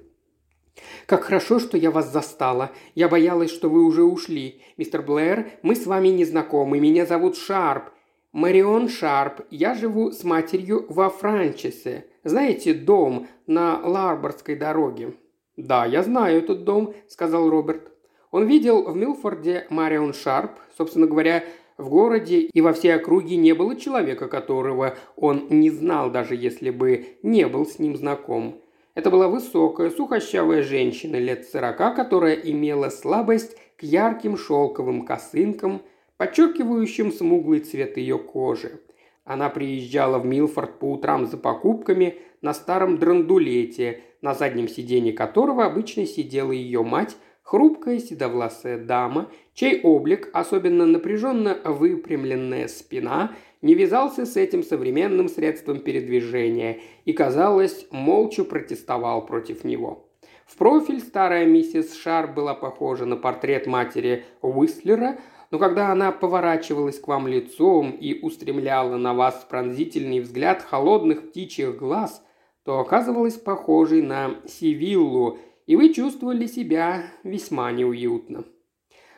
«Как 1.05 1.25
хорошо, 1.25 1.59
что 1.59 1.77
я 1.77 1.91
вас 1.91 2.11
застала. 2.11 2.71
Я 2.95 3.09
боялась, 3.09 3.51
что 3.51 3.69
вы 3.69 3.83
уже 3.83 4.03
ушли. 4.03 4.61
Мистер 4.77 5.03
Блэр, 5.03 5.51
мы 5.61 5.75
с 5.75 5.85
вами 5.85 6.07
не 6.07 6.25
знакомы. 6.25 6.79
Меня 6.79 7.05
зовут 7.05 7.37
Шарп. 7.37 7.91
Марион 8.33 8.89
Шарп. 8.89 9.41
Я 9.51 9.75
живу 9.75 10.11
с 10.11 10.23
матерью 10.23 10.87
во 10.89 11.09
Франчесе. 11.11 12.07
Знаете, 12.23 12.73
дом 12.73 13.27
на 13.45 13.79
Ларбордской 13.79 14.55
дороге?» 14.55 15.13
«Да, 15.55 15.85
я 15.85 16.01
знаю 16.01 16.39
этот 16.39 16.63
дом»,– 16.63 16.95
сказал 17.07 17.47
Роберт. 17.47 17.91
Он 18.31 18.47
видел 18.47 18.89
в 18.89 18.95
Милфорде 18.95 19.67
Марион 19.69 20.15
Шарп. 20.15 20.53
Собственно 20.75 21.05
говоря, 21.05 21.43
в 21.77 21.89
городе 21.89 22.39
и 22.41 22.61
во 22.61 22.73
всей 22.73 22.95
округе 22.95 23.35
не 23.35 23.53
было 23.53 23.75
человека, 23.75 24.27
которого 24.27 24.95
он 25.15 25.45
не 25.51 25.69
знал, 25.69 26.09
даже 26.09 26.35
если 26.35 26.71
бы 26.71 27.17
не 27.21 27.47
был 27.47 27.67
с 27.67 27.77
ним 27.77 27.95
знаком. 27.95 28.59
Это 28.95 29.11
была 29.11 29.27
высокая, 29.27 29.91
сухощавая 29.91 30.63
женщина 30.63 31.17
лет 31.17 31.45
сорока, 31.45 31.91
которая 31.91 32.33
имела 32.33 32.89
слабость 32.89 33.55
к 33.77 33.83
ярким 33.83 34.37
шелковым 34.37 35.05
косынкам, 35.05 35.83
подчеркивающим 36.23 37.11
смуглый 37.11 37.59
цвет 37.59 37.97
ее 37.97 38.17
кожи. 38.17 38.79
Она 39.25 39.49
приезжала 39.49 40.19
в 40.19 40.25
Милфорд 40.25 40.79
по 40.79 40.93
утрам 40.93 41.25
за 41.25 41.35
покупками 41.35 42.15
на 42.41 42.53
старом 42.53 42.97
драндулете, 42.97 43.99
на 44.21 44.33
заднем 44.33 44.69
сиденье 44.69 45.11
которого 45.11 45.65
обычно 45.65 46.05
сидела 46.05 46.53
ее 46.53 46.81
мать, 46.81 47.17
хрупкая 47.41 47.99
седовласая 47.99 48.77
дама, 48.77 49.29
чей 49.53 49.81
облик, 49.81 50.29
особенно 50.31 50.85
напряженно 50.85 51.57
выпрямленная 51.65 52.69
спина, 52.69 53.35
не 53.61 53.73
вязался 53.73 54.25
с 54.25 54.37
этим 54.37 54.63
современным 54.63 55.27
средством 55.27 55.81
передвижения 55.81 56.79
и, 57.03 57.11
казалось, 57.11 57.85
молча 57.91 58.45
протестовал 58.45 59.25
против 59.25 59.65
него. 59.65 60.07
В 60.45 60.55
профиль 60.55 61.01
старая 61.01 61.45
миссис 61.45 61.93
Шар 61.95 62.31
была 62.31 62.53
похожа 62.53 63.05
на 63.05 63.17
портрет 63.17 63.67
матери 63.67 64.23
Уистлера, 64.41 65.17
но 65.53 65.59
когда 65.59 65.91
она 65.91 66.11
поворачивалась 66.11 66.99
к 66.99 67.07
вам 67.07 67.27
лицом 67.27 67.91
и 67.91 68.19
устремляла 68.19 68.97
на 68.97 69.13
вас 69.13 69.45
пронзительный 69.47 70.19
взгляд 70.19 70.63
холодных 70.63 71.29
птичьих 71.29 71.77
глаз, 71.77 72.23
то 72.63 72.79
оказывалась 72.79 73.35
похожей 73.35 74.01
на 74.01 74.31
Сивиллу, 74.47 75.37
и 75.67 75.75
вы 75.75 75.93
чувствовали 75.93 76.47
себя 76.47 77.03
весьма 77.23 77.71
неуютно. 77.71 78.45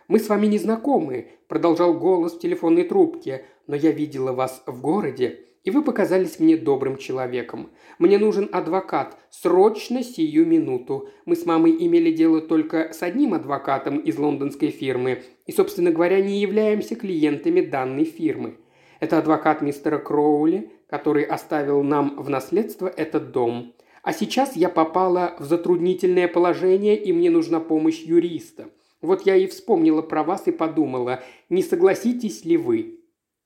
«Мы 0.09 0.19
с 0.19 0.27
вами 0.27 0.47
не 0.47 0.57
знакомы»,– 0.57 1.29
продолжал 1.47 1.93
голос 1.93 2.33
в 2.33 2.39
телефонной 2.41 2.83
трубке, 2.83 3.45
«но 3.65 3.77
я 3.77 3.91
видела 3.91 4.33
вас 4.33 4.61
в 4.65 4.81
городе, 4.81 5.39
и 5.65 5.71
вы 5.71 5.83
показались 5.83 6.39
мне 6.39 6.55
добрым 6.55 6.97
человеком. 6.97 7.71
Мне 7.97 8.19
нужен 8.19 8.47
адвокат, 8.51 9.17
срочно 9.31 10.03
сию 10.03 10.45
минуту. 10.45 11.09
Мы 11.25 11.35
с 11.35 11.45
мамой 11.45 11.75
имели 11.77 12.11
дело 12.11 12.39
только 12.39 12.93
с 12.93 13.01
одним 13.01 13.33
адвокатом 13.33 13.97
из 13.97 14.17
лондонской 14.17 14.69
фирмы, 14.69 15.23
и, 15.47 15.51
собственно 15.51 15.91
говоря, 15.91 16.21
не 16.21 16.39
являемся 16.39 16.95
клиентами 16.95 17.61
данной 17.61 18.05
фирмы. 18.05 18.57
Это 18.99 19.17
адвокат 19.17 19.61
мистера 19.61 19.97
Кроули, 19.97 20.71
который 20.87 21.23
оставил 21.23 21.81
нам 21.81 22.15
в 22.15 22.29
наследство 22.29 22.87
этот 22.87 23.31
дом. 23.31 23.73
А 24.03 24.13
сейчас 24.13 24.55
я 24.55 24.69
попала 24.69 25.35
в 25.39 25.45
затруднительное 25.45 26.27
положение, 26.27 26.95
и 26.95 27.11
мне 27.11 27.31
нужна 27.31 27.59
помощь 27.59 28.03
юриста. 28.03 28.69
Вот 29.01 29.25
я 29.25 29.35
и 29.35 29.47
вспомнила 29.47 30.03
про 30.03 30.23
вас 30.23 30.47
и 30.47 30.51
подумала, 30.51 31.23
не 31.49 31.63
согласитесь 31.63 32.45
ли 32.45 32.55
вы?» 32.55 32.94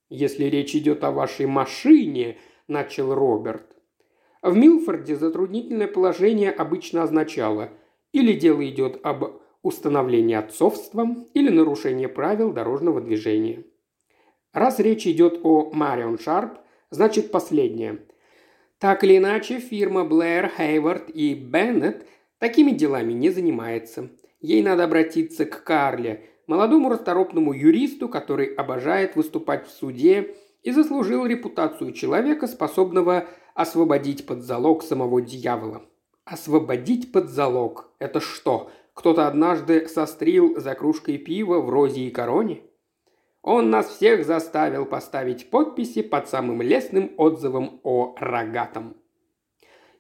«Если 0.10 0.46
речь 0.46 0.76
идет 0.76 1.04
о 1.04 1.12
вашей 1.12 1.46
машине»,– 1.46 2.38
начал 2.68 3.14
Роберт. 3.14 3.76
В 4.42 4.56
Милфорде 4.56 5.16
затруднительное 5.16 5.88
положение 5.88 6.52
обычно 6.52 7.04
означало 7.04 7.72
или 8.12 8.34
дело 8.34 8.68
идет 8.68 9.00
об 9.04 9.40
установлении 9.62 10.36
отцовства, 10.36 11.08
или 11.34 11.50
нарушение 11.50 12.08
правил 12.08 12.52
дорожного 12.52 13.02
движения. 13.02 13.66
Раз 14.54 14.80
речь 14.80 15.06
идет 15.06 15.42
о 15.44 15.70
Марион 15.72 16.18
Шарп, 16.18 16.58
значит 16.90 17.32
последняя. 17.32 18.00
Так 18.80 19.04
или 19.04 19.18
иначе, 19.18 19.60
фирма 19.60 20.06
Блэр, 20.06 20.50
Хейвард 20.58 21.10
и 21.10 21.36
Беннет 21.36 22.08
такими 22.40 22.72
делами 22.72 23.14
не 23.14 23.30
занимается. 23.30 24.10
Ей 24.40 24.64
надо 24.64 24.86
обратиться 24.86 25.46
к 25.46 25.64
Карле, 25.64 26.30
молодому 26.50 26.90
расторопному 26.90 27.54
юристу, 27.54 28.10
который 28.10 28.48
обожает 28.56 29.16
выступать 29.16 29.68
в 29.68 29.70
суде 29.70 30.36
и 30.64 30.72
заслужил 30.72 31.28
репутацию 31.28 31.94
человека, 31.94 32.48
способного 32.48 33.28
освободить 33.54 34.26
под 34.26 34.42
залог 34.42 34.82
самого 34.82 35.22
дьявола. 35.22 35.84
Освободить 36.26 37.12
под 37.12 37.30
залог– 37.30 37.92
это 38.00 38.20
что? 38.20 38.72
Кто-то 38.96 39.28
однажды 39.28 39.88
сострил 39.88 40.60
за 40.60 40.74
кружкой 40.74 41.20
пива 41.20 41.62
в 41.62 41.70
розе 41.70 42.02
и 42.02 42.10
короне? 42.10 42.64
Он 43.44 43.70
нас 43.70 43.88
всех 43.88 44.26
заставил 44.26 44.88
поставить 44.88 45.52
подписи 45.52 46.02
под 46.02 46.28
самым 46.28 46.64
лестным 46.64 47.12
отзывом 47.18 47.80
о 47.84 48.16
рогатом. 48.18 48.98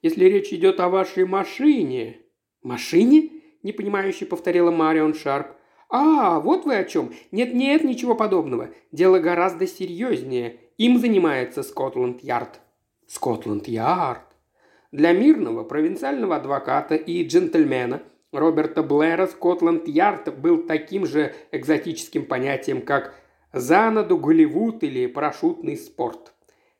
Если 0.01 0.25
речь 0.25 0.51
идет 0.51 0.79
о 0.79 0.89
вашей 0.89 1.25
машине... 1.25 2.17
Машине? 2.63 3.29
Непонимающе 3.61 4.25
повторила 4.25 4.71
Марион 4.71 5.13
Шарп. 5.13 5.58
«А, 5.89 6.39
вот 6.39 6.65
вы 6.65 6.75
о 6.75 6.83
чем. 6.83 7.13
Нет-нет, 7.31 7.83
ничего 7.83 8.15
подобного. 8.15 8.69
Дело 8.91 9.19
гораздо 9.19 9.65
серьезнее. 9.65 10.59
Им 10.77 10.99
занимается 10.99 11.63
Скотланд-Ярд». 11.63 12.61
«Скотланд-Ярд?» 13.07 14.21
Для 14.91 15.13
мирного 15.13 15.63
провинциального 15.63 16.35
адвоката 16.35 16.95
и 16.95 17.25
джентльмена 17.25 18.03
Роберта 18.31 18.83
Блэра 18.83 19.25
Скотланд-Ярд 19.27 20.39
был 20.39 20.63
таким 20.63 21.07
же 21.07 21.33
экзотическим 21.51 22.25
понятием, 22.25 22.83
как 22.83 23.15
занаду 23.51 24.17
Голливуд 24.17 24.83
или 24.83 25.07
парашютный 25.07 25.77
спорт. 25.77 26.33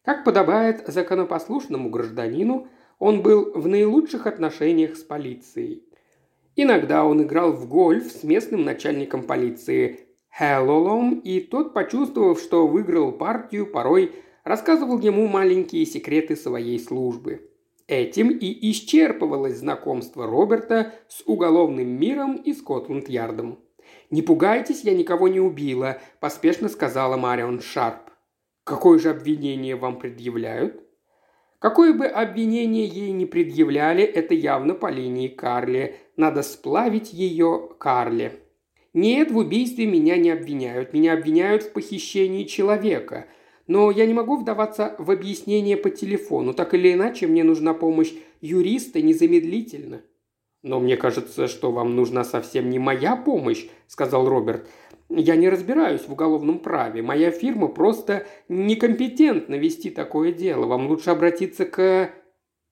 Как 0.03 0.23
подобает 0.23 0.87
законопослушному 0.87 1.89
гражданину, 1.89 2.67
он 2.99 3.21
был 3.21 3.51
в 3.53 3.67
наилучших 3.67 4.27
отношениях 4.27 4.95
с 4.95 5.03
полицией. 5.03 5.88
Иногда 6.61 7.05
он 7.05 7.23
играл 7.23 7.53
в 7.53 7.69
гольф 7.69 8.11
с 8.11 8.21
местным 8.23 8.65
начальником 8.65 9.23
полиции 9.23 10.01
Хэллолом, 10.29 11.21
и 11.21 11.39
тот, 11.39 11.73
почувствовав, 11.73 12.37
что 12.37 12.67
выиграл 12.67 13.13
партию, 13.13 13.65
порой 13.65 14.11
рассказывал 14.43 14.99
ему 14.99 15.25
маленькие 15.29 15.85
секреты 15.85 16.35
своей 16.35 16.77
службы. 16.77 17.49
Этим 17.87 18.31
и 18.31 18.71
исчерпывалось 18.71 19.59
знакомство 19.59 20.27
Роберта 20.27 20.95
с 21.07 21.23
уголовным 21.25 21.87
миром 21.97 22.35
и 22.35 22.51
Скотланд-Ярдом. 22.51 23.59
«Не 24.09 24.21
пугайтесь, 24.21 24.81
я 24.81 24.93
никого 24.93 25.29
не 25.29 25.39
убила»,– 25.39 26.01
поспешно 26.19 26.67
сказала 26.67 27.15
Марион 27.15 27.61
Шарп. 27.61 28.11
«Какое 28.65 28.99
же 28.99 29.11
обвинение 29.11 29.77
вам 29.77 29.97
предъявляют?» 29.97 30.88
Какое 31.59 31.93
бы 31.93 32.05
обвинение 32.05 32.85
ей 32.85 33.11
не 33.11 33.25
предъявляли, 33.25 34.03
это 34.03 34.33
явно 34.33 34.73
по 34.75 34.89
линии 34.89 35.27
Карли. 35.27 35.97
Надо 36.15 36.41
сплавить 36.41 37.11
ее 37.11 37.69
Карли. 37.77 38.39
Нет, 38.93 39.29
в 39.29 39.37
убийстве 39.37 39.85
меня 39.85 40.15
не 40.15 40.31
обвиняют. 40.31 40.93
Меня 40.93 41.13
обвиняют 41.13 41.63
в 41.63 41.73
похищении 41.73 42.45
человека. 42.45 43.27
Но 43.67 43.91
я 43.91 44.05
не 44.05 44.13
могу 44.13 44.37
вдаваться 44.37 44.95
в 44.97 45.11
объяснение 45.11 45.75
по 45.75 45.89
телефону. 45.89 46.53
Так 46.53 46.73
или 46.73 46.93
иначе, 46.93 47.27
мне 47.27 47.43
нужна 47.43 47.73
помощь 47.73 48.13
юриста 48.39 49.01
незамедлительно. 49.01 50.01
«Но 50.61 50.81
мне 50.81 50.97
кажется, 50.97 51.47
что 51.47 51.71
вам 51.71 51.95
нужна 51.95 52.25
совсем 52.25 52.69
не 52.69 52.79
моя 52.79 53.15
помощь»,– 53.15 53.67
сказал 53.87 54.27
Роберт. 54.27 54.67
«Я 55.09 55.35
не 55.35 55.49
разбираюсь 55.49 56.07
в 56.07 56.13
уголовном 56.13 56.59
праве. 56.59 57.01
Моя 57.01 57.31
фирма 57.31 57.67
просто 57.67 58.25
некомпетентна 58.47 59.55
вести 59.55 59.89
такое 59.89 60.31
дело. 60.31 60.65
Вам 60.65 60.87
лучше 60.87 61.09
обратиться 61.09 61.65
к...» 61.65 62.11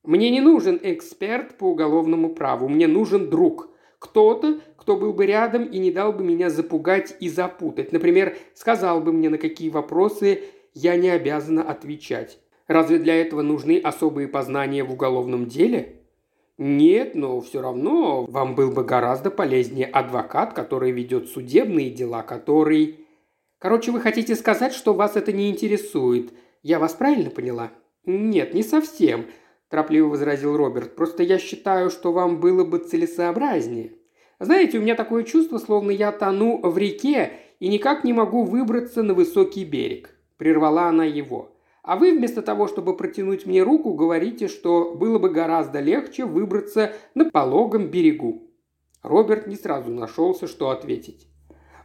«Мне 0.03 0.29
не 0.29 0.39
нужен 0.39 0.79
эксперт 0.81 1.57
по 1.57 1.65
уголовному 1.65 2.29
праву. 2.29 2.69
Мне 2.69 2.87
нужен 2.87 3.29
друг. 3.29 3.69
Кто-то, 3.99 4.59
кто 4.77 4.95
был 4.95 5.11
бы 5.13 5.25
рядом 5.25 5.65
и 5.65 5.79
не 5.79 5.91
дал 5.91 6.13
бы 6.13 6.23
меня 6.23 6.49
запугать 6.49 7.15
и 7.19 7.27
запутать. 7.29 7.91
Например, 7.91 8.37
сказал 8.53 9.01
бы 9.01 9.11
мне, 9.11 9.29
на 9.29 9.37
какие 9.37 9.69
вопросы 9.69 10.43
я 10.73 10.95
не 10.95 11.09
обязана 11.09 11.63
отвечать. 11.63 12.39
Разве 12.67 12.99
для 12.99 13.19
этого 13.19 13.41
нужны 13.41 13.79
особые 13.79 14.27
познания 14.27 14.83
в 14.83 14.93
уголовном 14.93 15.47
деле? 15.47 15.96
Нет, 16.57 17.13
но 17.13 17.39
все 17.41 17.61
равно 17.61 18.25
вам 18.25 18.55
был 18.55 18.71
бы 18.71 18.83
гораздо 18.83 19.29
полезнее 19.29 19.85
адвокат, 19.85 20.53
который 20.53 20.91
ведет 20.91 21.29
судебные 21.29 21.91
дела, 21.91 22.23
который... 22.23 23.05
Короче, 23.59 23.91
вы 23.91 23.99
хотите 24.01 24.35
сказать, 24.35 24.73
что 24.73 24.93
вас 24.93 25.15
это 25.15 25.31
не 25.31 25.49
интересует. 25.51 26.33
Я 26.63 26.79
вас 26.79 26.93
правильно 26.93 27.29
поняла? 27.29 27.71
Нет, 28.05 28.53
не 28.53 28.63
совсем, 28.63 29.27
торопливо 29.69 30.07
возразил 30.07 30.57
Роберт. 30.57 30.95
Просто 30.95 31.21
я 31.23 31.37
считаю, 31.37 31.91
что 31.91 32.11
вам 32.11 32.39
было 32.39 32.63
бы 32.63 32.79
целесообразнее. 32.79 33.93
Знаете, 34.39 34.77
у 34.77 34.81
меня 34.81 34.95
такое 34.95 35.23
чувство, 35.23 35.59
словно 35.59 35.91
я 35.91 36.11
тону 36.11 36.59
в 36.61 36.77
реке 36.77 37.33
и 37.59 37.67
никак 37.67 38.03
не 38.03 38.13
могу 38.13 38.43
выбраться 38.43 39.03
на 39.03 39.13
высокий 39.13 39.63
берег. 39.63 40.15
Прервала 40.37 40.83
она 40.83 41.05
его. 41.05 41.56
А 41.87 41.95
вы 41.95 42.11
вместо 42.11 42.41
того, 42.41 42.67
чтобы 42.67 42.97
протянуть 42.97 43.45
мне 43.45 43.63
руку, 43.63 43.93
говорите, 43.93 44.49
что 44.49 44.93
было 44.93 45.19
бы 45.19 45.29
гораздо 45.29 45.79
легче 45.79 46.25
выбраться 46.25 46.91
на 47.15 47.29
пологом 47.29 47.87
берегу. 47.87 48.51
Роберт 49.03 49.47
не 49.47 49.55
сразу 49.55 49.89
нашелся, 49.89 50.47
что 50.47 50.69
ответить. 50.69 51.29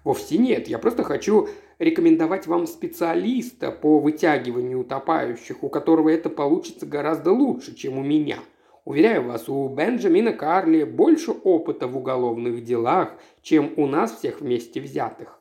Вовсе 0.03 0.39
нет, 0.39 0.67
я 0.67 0.81
просто 0.81 1.05
хочу 1.05 1.47
рекомендовать 1.79 2.49
вам 2.49 2.67
специалиста 2.67 3.71
по 3.71 4.01
вытягиванию 4.01 4.81
утопающих, 4.81 5.63
у 5.63 5.69
которого 5.69 6.09
это 6.09 6.31
получится 6.31 6.85
гораздо 6.85 7.31
лучше, 7.31 7.73
чем 7.73 7.97
у 7.97 8.03
меня. 8.03 8.41
Уверяю 8.85 9.23
вас, 9.29 9.49
у 9.49 9.69
Бенджамина 9.69 10.33
Карли 10.33 10.83
больше 10.83 11.31
опыта 11.31 11.87
в 11.87 11.97
уголовных 11.97 12.65
делах, 12.65 13.15
чем 13.41 13.73
у 13.77 13.87
нас 13.87 14.19
всех 14.19 14.41
вместе 14.41 14.81
взятых. 14.81 15.41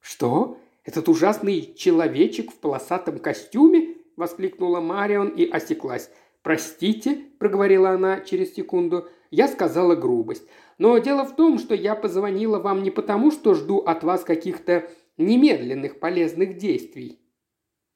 Что? 0.00 0.56
Этот 0.82 1.10
ужасный 1.10 1.74
человечек 1.76 2.50
в 2.50 2.54
полосатом 2.54 3.18
костюме?»– 3.18 3.96
воскликнула 4.18 4.80
Марион 4.80 5.28
и 5.28 5.48
осеклась. 5.48 6.10
«Простите»,– 6.42 7.22
проговорила 7.38 7.90
она 7.90 8.20
через 8.20 8.54
секунду,– 8.54 9.08
«я 9.30 9.48
сказала 9.48 9.94
грубость. 9.94 10.46
Но 10.78 10.98
дело 10.98 11.24
в 11.24 11.36
том, 11.36 11.58
что 11.58 11.74
я 11.74 11.94
позвонила 11.94 12.58
вам 12.58 12.82
не 12.82 12.90
потому, 12.90 13.30
что 13.30 13.54
жду 13.54 13.78
от 13.78 14.04
вас 14.04 14.24
каких-то 14.24 14.90
немедленных 15.16 16.00
полезных 16.00 16.56
действий». 16.56 17.20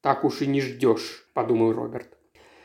«Так 0.01 0.25
уж 0.25 0.43
и 0.43 0.47
не 0.47 0.61
ждешь»,– 0.61 1.29
подумал 1.35 1.73
Роберт. 1.73 2.19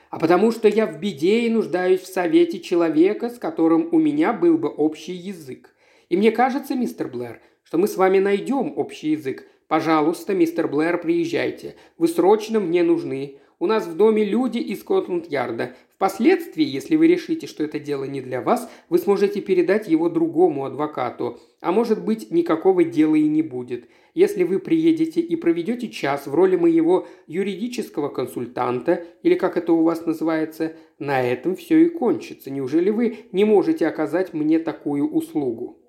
«А 0.10 0.20
потому 0.20 0.52
что 0.52 0.68
я 0.68 0.88
в 0.88 1.00
беде 1.00 1.42
и 1.42 1.50
нуждаюсь 1.50 2.02
в 2.02 2.08
совете 2.08 2.60
человека, 2.60 3.30
с 3.30 3.38
которым 3.38 3.90
у 3.92 4.00
меня 4.00 4.34
был 4.34 4.58
бы 4.58 4.70
общий 4.70 5.14
язык. 5.14 5.76
И 6.10 6.18
мне 6.18 6.32
кажется, 6.32 6.76
мистер 6.76 7.08
Блэр, 7.10 7.42
что 7.64 7.78
мы 7.78 7.88
с 7.88 7.98
вами 7.98 8.20
найдем 8.20 8.78
общий 8.78 9.12
язык, 9.12 9.46
Пожалуйста, 9.68 10.34
мистер 10.34 10.68
Блэр, 10.70 10.98
приезжайте. 10.98 11.76
Вы 11.98 12.08
срочно 12.08 12.60
мне 12.60 12.84
нужны. 12.84 13.40
У 13.60 13.66
нас 13.66 13.88
в 13.88 13.98
доме 13.98 14.24
люди 14.24 14.60
из 14.60 14.82
Скотланд-Ярда. 14.82 15.74
Впоследствии, 15.96 16.64
если 16.64 16.96
вы 16.96 17.08
решите, 17.08 17.48
что 17.48 17.64
это 17.64 17.80
дело 17.80 18.04
не 18.04 18.22
для 18.22 18.40
вас, 18.40 18.70
вы 18.88 19.00
сможете 19.00 19.42
передать 19.42 19.88
его 19.88 20.10
другому 20.10 20.66
адвокату. 20.66 21.40
А 21.60 21.72
может 21.72 22.06
быть, 22.06 22.30
никакого 22.30 22.84
дела 22.84 23.16
и 23.16 23.28
не 23.28 23.42
будет. 23.42 23.90
Если 24.14 24.44
вы 24.44 24.60
приедете 24.60 25.22
и 25.22 25.36
проведете 25.36 25.90
час 25.90 26.28
в 26.28 26.36
роли 26.36 26.56
моего 26.56 27.08
юридического 27.26 28.10
консультанта, 28.10 29.04
или 29.24 29.34
как 29.34 29.58
это 29.58 29.74
у 29.74 29.82
вас 29.82 30.06
называется, 30.06 30.76
на 31.00 31.24
этом 31.24 31.56
все 31.56 31.84
и 31.84 31.90
кончится. 31.90 32.52
Неужели 32.52 32.92
вы 32.92 33.26
не 33.32 33.44
можете 33.44 33.88
оказать 33.88 34.36
мне 34.36 34.60
такую 34.60 35.10
услугу? 35.12 35.80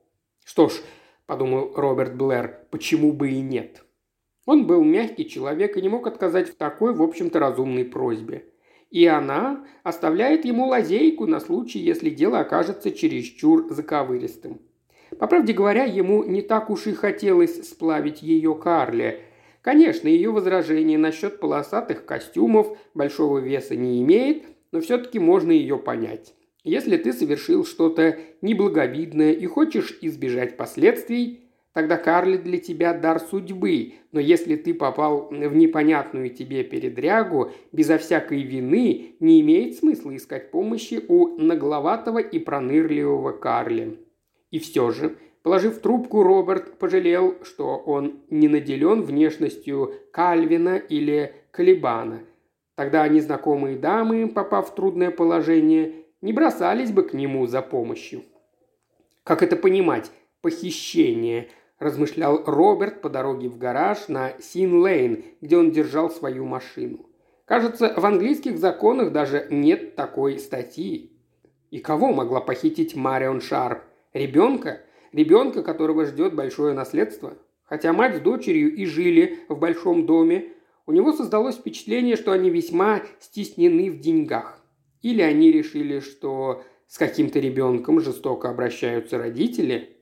Что 0.42 0.70
ж, 0.70 0.80
подумал 1.26 1.74
Роберт 1.74 2.16
Блэр, 2.16 2.66
почему 2.70 3.12
бы 3.12 3.30
и 3.30 3.40
нет. 3.40 3.84
Он 4.48 4.66
был 4.66 4.82
мягкий 4.82 5.28
человек 5.28 5.76
и 5.76 5.82
не 5.82 5.90
мог 5.90 6.06
отказать 6.06 6.48
в 6.48 6.54
такой, 6.54 6.94
в 6.94 7.02
общем-то, 7.02 7.38
разумной 7.38 7.84
просьбе. 7.84 8.46
И 8.90 9.04
она 9.04 9.66
оставляет 9.82 10.46
ему 10.46 10.68
лазейку 10.68 11.26
на 11.26 11.38
случай, 11.38 11.80
если 11.80 12.08
дело 12.08 12.38
окажется 12.38 12.90
чересчур 12.90 13.66
заковыристым. 13.68 14.62
По 15.18 15.26
правде 15.26 15.52
говоря, 15.52 15.84
ему 15.84 16.24
не 16.24 16.40
так 16.40 16.70
уж 16.70 16.86
и 16.86 16.94
хотелось 16.94 17.68
сплавить 17.68 18.22
ее 18.22 18.54
Карле. 18.54 19.20
Конечно, 19.60 20.08
ее 20.08 20.30
возражение 20.30 20.96
насчет 20.96 21.40
полосатых 21.40 22.06
костюмов 22.06 22.74
большого 22.94 23.40
веса 23.40 23.76
не 23.76 24.02
имеет, 24.02 24.44
но 24.72 24.80
все-таки 24.80 25.18
можно 25.18 25.52
ее 25.52 25.76
понять. 25.76 26.32
Если 26.64 26.96
ты 26.96 27.12
совершил 27.12 27.66
что-то 27.66 28.16
неблаговидное 28.40 29.32
и 29.32 29.44
хочешь 29.44 29.98
избежать 30.00 30.56
последствий, 30.56 31.47
тогда 31.78 31.96
Карли 31.96 32.36
для 32.38 32.58
тебя 32.58 32.92
дар 32.92 33.20
судьбы, 33.20 33.92
но 34.10 34.18
если 34.18 34.56
ты 34.56 34.74
попал 34.74 35.28
в 35.30 35.54
непонятную 35.54 36.28
тебе 36.28 36.64
передрягу, 36.64 37.52
безо 37.70 37.98
всякой 37.98 38.42
вины 38.42 39.14
не 39.20 39.40
имеет 39.42 39.76
смысла 39.76 40.16
искать 40.16 40.50
помощи 40.50 41.00
у 41.06 41.38
нагловатого 41.38 42.18
и 42.18 42.40
пронырливого 42.40 43.30
Карли. 43.30 43.96
И 44.50 44.58
все 44.58 44.90
же, 44.90 45.14
Положив 45.44 45.78
трубку, 45.78 46.24
Роберт 46.24 46.78
пожалел, 46.78 47.36
что 47.44 47.76
он 47.76 48.18
не 48.28 48.48
наделен 48.48 49.02
внешностью 49.02 49.94
Кальвина 50.10 50.78
или 50.78 51.32
Калибана. 51.52 52.24
Тогда 52.74 53.06
незнакомые 53.06 53.76
дамы, 53.76 54.26
попав 54.26 54.72
в 54.72 54.74
трудное 54.74 55.12
положение, 55.12 55.92
не 56.22 56.32
бросались 56.32 56.90
бы 56.90 57.04
к 57.04 57.14
нему 57.14 57.46
за 57.46 57.62
помощью. 57.62 58.24
Как 59.22 59.44
это 59.44 59.54
понимать? 59.54 60.10
Похищение, 60.42 61.48
размышлял 61.78 62.42
Роберт 62.44 63.00
по 63.00 63.08
дороге 63.08 63.48
в 63.48 63.58
гараж 63.58 64.08
на 64.08 64.32
Син-Лейн, 64.40 65.24
где 65.40 65.56
он 65.56 65.70
держал 65.70 66.10
свою 66.10 66.44
машину. 66.44 67.06
Кажется, 67.44 67.94
в 67.96 68.04
английских 68.04 68.58
законах 68.58 69.12
даже 69.12 69.46
нет 69.50 69.96
такой 69.96 70.38
статьи. 70.38 71.12
И 71.70 71.78
кого 71.78 72.12
могла 72.12 72.40
похитить 72.40 72.94
Марион 72.94 73.40
Шарп? 73.40 73.82
Ребенка? 74.12 74.82
Ребенка, 75.12 75.62
которого 75.62 76.04
ждет 76.04 76.34
большое 76.34 76.74
наследство? 76.74 77.38
Хотя 77.64 77.92
мать 77.92 78.16
с 78.16 78.20
дочерью 78.20 78.74
и 78.74 78.86
жили 78.86 79.40
в 79.48 79.58
большом 79.58 80.06
доме, 80.06 80.52
у 80.86 80.92
него 80.92 81.12
создалось 81.12 81.56
впечатление, 81.56 82.16
что 82.16 82.32
они 82.32 82.48
весьма 82.48 83.02
стеснены 83.20 83.90
в 83.90 84.00
деньгах. 84.00 84.62
Или 85.02 85.22
они 85.22 85.52
решили, 85.52 86.00
что 86.00 86.62
с 86.86 86.96
каким-то 86.96 87.38
ребенком 87.38 88.00
жестоко 88.00 88.48
обращаются 88.48 89.18
родители. 89.18 89.97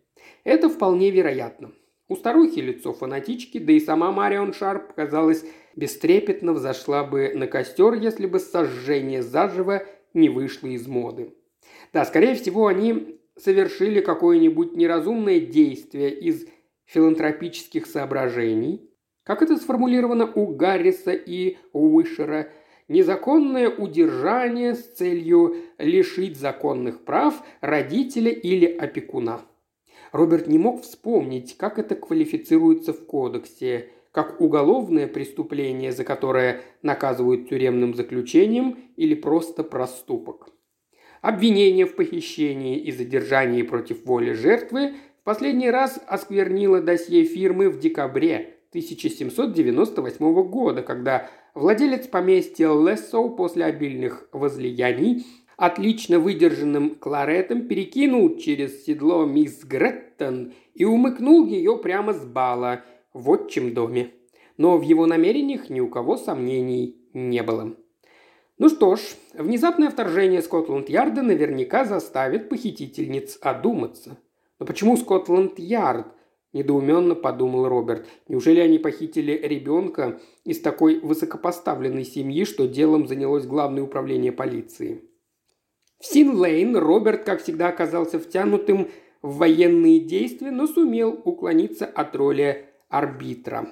Это 0.46 0.68
вполне 0.68 1.10
вероятно. 1.10 1.72
У 2.08 2.14
старухи 2.14 2.60
лицо 2.60 2.92
фанатички, 2.92 3.58
да 3.58 3.72
и 3.72 3.80
сама 3.80 4.12
Марион 4.12 4.52
Шарп, 4.52 4.92
казалось, 4.92 5.44
бестрепетно 5.74 6.52
взошла 6.52 7.02
бы 7.02 7.32
на 7.34 7.48
костер, 7.48 7.94
если 7.94 8.26
бы 8.26 8.38
сожжение 8.38 9.24
заживо 9.24 9.82
не 10.14 10.28
вышло 10.28 10.68
из 10.68 10.86
моды. 10.86 11.34
Да, 11.92 12.04
скорее 12.04 12.36
всего, 12.36 12.68
они 12.68 13.18
совершили 13.36 14.00
какое-нибудь 14.00 14.76
неразумное 14.76 15.40
действие 15.40 16.16
из 16.16 16.46
филантропических 16.84 17.84
соображений, 17.84 18.88
как 19.24 19.42
это 19.42 19.56
сформулировано 19.56 20.30
у 20.32 20.46
Гарриса 20.46 21.10
и 21.10 21.56
Уишера, 21.72 22.52
незаконное 22.86 23.68
удержание 23.68 24.76
с 24.76 24.84
целью 24.94 25.56
лишить 25.78 26.38
законных 26.38 27.04
прав 27.04 27.34
родителя 27.60 28.30
или 28.30 28.66
опекуна. 28.66 29.40
Роберт 30.16 30.48
не 30.48 30.58
мог 30.58 30.82
вспомнить, 30.82 31.56
как 31.56 31.78
это 31.78 31.94
квалифицируется 31.94 32.92
в 32.92 33.04
кодексе, 33.04 33.90
как 34.12 34.40
уголовное 34.40 35.06
преступление, 35.06 35.92
за 35.92 36.04
которое 36.04 36.62
наказывают 36.82 37.48
тюремным 37.50 37.94
заключением 37.94 38.78
или 38.96 39.14
просто 39.14 39.62
проступок. 39.62 40.48
Обвинение 41.20 41.86
в 41.86 41.94
похищении 41.96 42.78
и 42.78 42.92
задержании 42.92 43.62
против 43.62 44.06
воли 44.06 44.32
жертвы 44.32 44.94
в 45.20 45.24
последний 45.24 45.70
раз 45.70 46.00
осквернило 46.06 46.80
досье 46.80 47.24
фирмы 47.24 47.68
в 47.68 47.78
декабре 47.78 48.56
1798 48.70 50.42
года, 50.44 50.82
когда 50.82 51.28
владелец 51.54 52.06
поместья 52.06 52.68
Лессоу 52.68 53.36
после 53.36 53.64
обильных 53.64 54.28
возлияний 54.32 55.26
отлично 55.56 56.18
выдержанным 56.18 56.96
кларетом 56.96 57.66
перекинул 57.66 58.36
через 58.36 58.84
седло 58.84 59.24
мисс 59.24 59.64
Греттон 59.64 60.52
и 60.74 60.84
умыкнул 60.84 61.46
ее 61.46 61.78
прямо 61.78 62.12
с 62.12 62.24
бала 62.24 62.84
в 63.12 63.30
отчим 63.30 63.74
доме. 63.74 64.12
Но 64.56 64.78
в 64.78 64.82
его 64.82 65.06
намерениях 65.06 65.68
ни 65.70 65.80
у 65.80 65.88
кого 65.88 66.16
сомнений 66.16 66.96
не 67.12 67.42
было. 67.42 67.76
Ну 68.58 68.70
что 68.70 68.96
ж, 68.96 69.00
внезапное 69.34 69.90
вторжение 69.90 70.40
Скотланд-Ярда 70.40 71.22
наверняка 71.22 71.84
заставит 71.84 72.48
похитительниц 72.48 73.38
одуматься. 73.42 74.16
Но 74.58 74.64
почему 74.64 74.96
Скотланд-Ярд? 74.96 76.06
Недоуменно 76.54 77.14
подумал 77.14 77.68
Роберт. 77.68 78.06
Неужели 78.28 78.60
они 78.60 78.78
похитили 78.78 79.32
ребенка 79.32 80.20
из 80.44 80.60
такой 80.60 81.00
высокопоставленной 81.00 82.06
семьи, 82.06 82.46
что 82.46 82.66
делом 82.66 83.06
занялось 83.06 83.44
главное 83.44 83.82
управление 83.82 84.32
полиции? 84.32 85.02
В 85.98 86.06
Син-Лейн 86.06 86.76
Роберт, 86.76 87.24
как 87.24 87.42
всегда, 87.42 87.68
оказался 87.68 88.18
втянутым 88.18 88.88
в 89.22 89.38
военные 89.38 90.00
действия, 90.00 90.50
но 90.50 90.66
сумел 90.66 91.20
уклониться 91.24 91.86
от 91.86 92.14
роли 92.14 92.66
арбитра. 92.88 93.68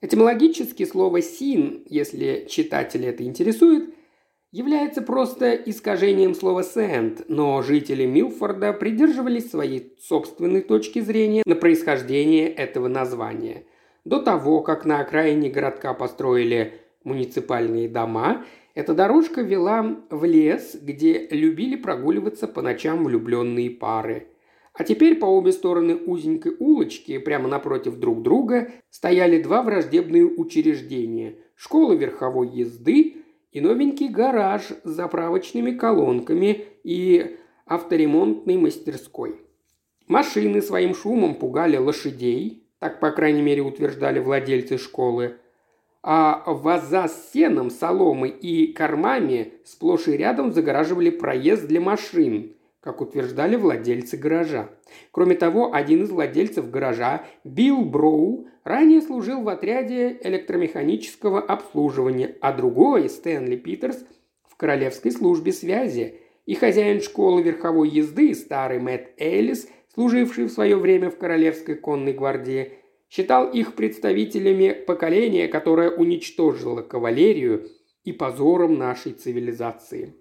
Этимологически 0.00 0.84
слово 0.84 1.22
«син», 1.22 1.82
если 1.86 2.46
читателя 2.48 3.10
это 3.10 3.24
интересует, 3.24 3.92
является 4.52 5.02
просто 5.02 5.54
искажением 5.54 6.34
слова 6.34 6.62
«сент», 6.62 7.24
но 7.28 7.60
жители 7.62 8.06
Милфорда 8.06 8.72
придерживались 8.72 9.50
своей 9.50 9.96
собственной 10.00 10.62
точки 10.62 11.00
зрения 11.00 11.42
на 11.44 11.56
происхождение 11.56 12.48
этого 12.48 12.88
названия. 12.88 13.64
До 14.04 14.22
того, 14.22 14.62
как 14.62 14.84
на 14.84 15.00
окраине 15.00 15.50
городка 15.50 15.92
построили 15.92 16.80
муниципальные 17.02 17.88
дома, 17.88 18.44
эта 18.76 18.94
дорожка 18.94 19.42
вела 19.42 19.96
в 20.08 20.24
лес, 20.24 20.76
где 20.80 21.26
любили 21.32 21.74
прогуливаться 21.74 22.46
по 22.46 22.62
ночам 22.62 23.02
влюбленные 23.04 23.70
пары– 23.70 24.28
а 24.78 24.84
теперь 24.84 25.16
по 25.16 25.24
обе 25.24 25.52
стороны 25.52 25.96
узенькой 25.96 26.54
улочки, 26.58 27.16
прямо 27.18 27.48
напротив 27.48 27.98
друг 27.98 28.22
друга, 28.22 28.70
стояли 28.90 29.42
два 29.42 29.62
враждебные 29.62 30.26
учреждения– 30.26 31.36
школа 31.56 31.94
верховой 31.94 32.48
езды 32.48 33.16
и 33.50 33.60
новенький 33.62 34.08
гараж 34.08 34.64
с 34.84 34.90
заправочными 34.90 35.70
колонками 35.70 36.66
и 36.84 37.38
авторемонтной 37.64 38.58
мастерской. 38.58 39.40
Машины 40.06 40.60
своим 40.60 40.94
шумом 40.94 41.36
пугали 41.36 41.78
лошадей, 41.78 42.68
так, 42.78 43.00
по 43.00 43.10
крайней 43.10 43.40
мере, 43.40 43.62
утверждали 43.62 44.18
владельцы 44.18 44.76
школы, 44.76 45.38
а 46.08 46.44
ваза 46.46 47.08
с 47.08 47.32
сеном, 47.32 47.68
соломой 47.68 48.30
и 48.30 48.72
кормами 48.72 49.54
сплошь 49.64 50.06
и 50.06 50.12
рядом 50.12 50.52
загораживали 50.52 51.10
проезд 51.10 51.66
для 51.66 51.80
машин, 51.80 52.54
как 52.80 53.00
утверждали 53.00 53.56
владельцы 53.56 54.16
гаража. 54.16 54.70
Кроме 55.10 55.34
того, 55.34 55.74
один 55.74 56.04
из 56.04 56.10
владельцев 56.10 56.70
гаража, 56.70 57.24
Билл 57.42 57.84
Броу, 57.84 58.46
ранее 58.62 59.02
служил 59.02 59.42
в 59.42 59.48
отряде 59.48 60.16
электромеханического 60.22 61.40
обслуживания, 61.40 62.36
а 62.40 62.52
другой, 62.52 63.08
Стэнли 63.08 63.56
Питерс, 63.56 64.04
в 64.48 64.56
Королевской 64.56 65.10
службе 65.10 65.52
связи. 65.52 66.20
И 66.44 66.54
хозяин 66.54 67.00
школы 67.00 67.42
верховой 67.42 67.88
езды, 67.88 68.32
старый 68.36 68.78
Мэтт 68.78 69.08
Эллис, 69.18 69.68
служивший 69.92 70.44
в 70.44 70.52
свое 70.52 70.76
время 70.76 71.10
в 71.10 71.18
Королевской 71.18 71.74
конной 71.74 72.12
гвардии, 72.12 72.74
считал 73.08 73.50
их 73.50 73.74
представителями 73.74 74.72
поколения, 74.72 75.48
которое 75.48 75.90
уничтожило 75.90 76.82
кавалерию 76.82 77.68
и 78.04 78.12
позором 78.12 78.78
нашей 78.78 79.12
цивилизации. 79.12 80.14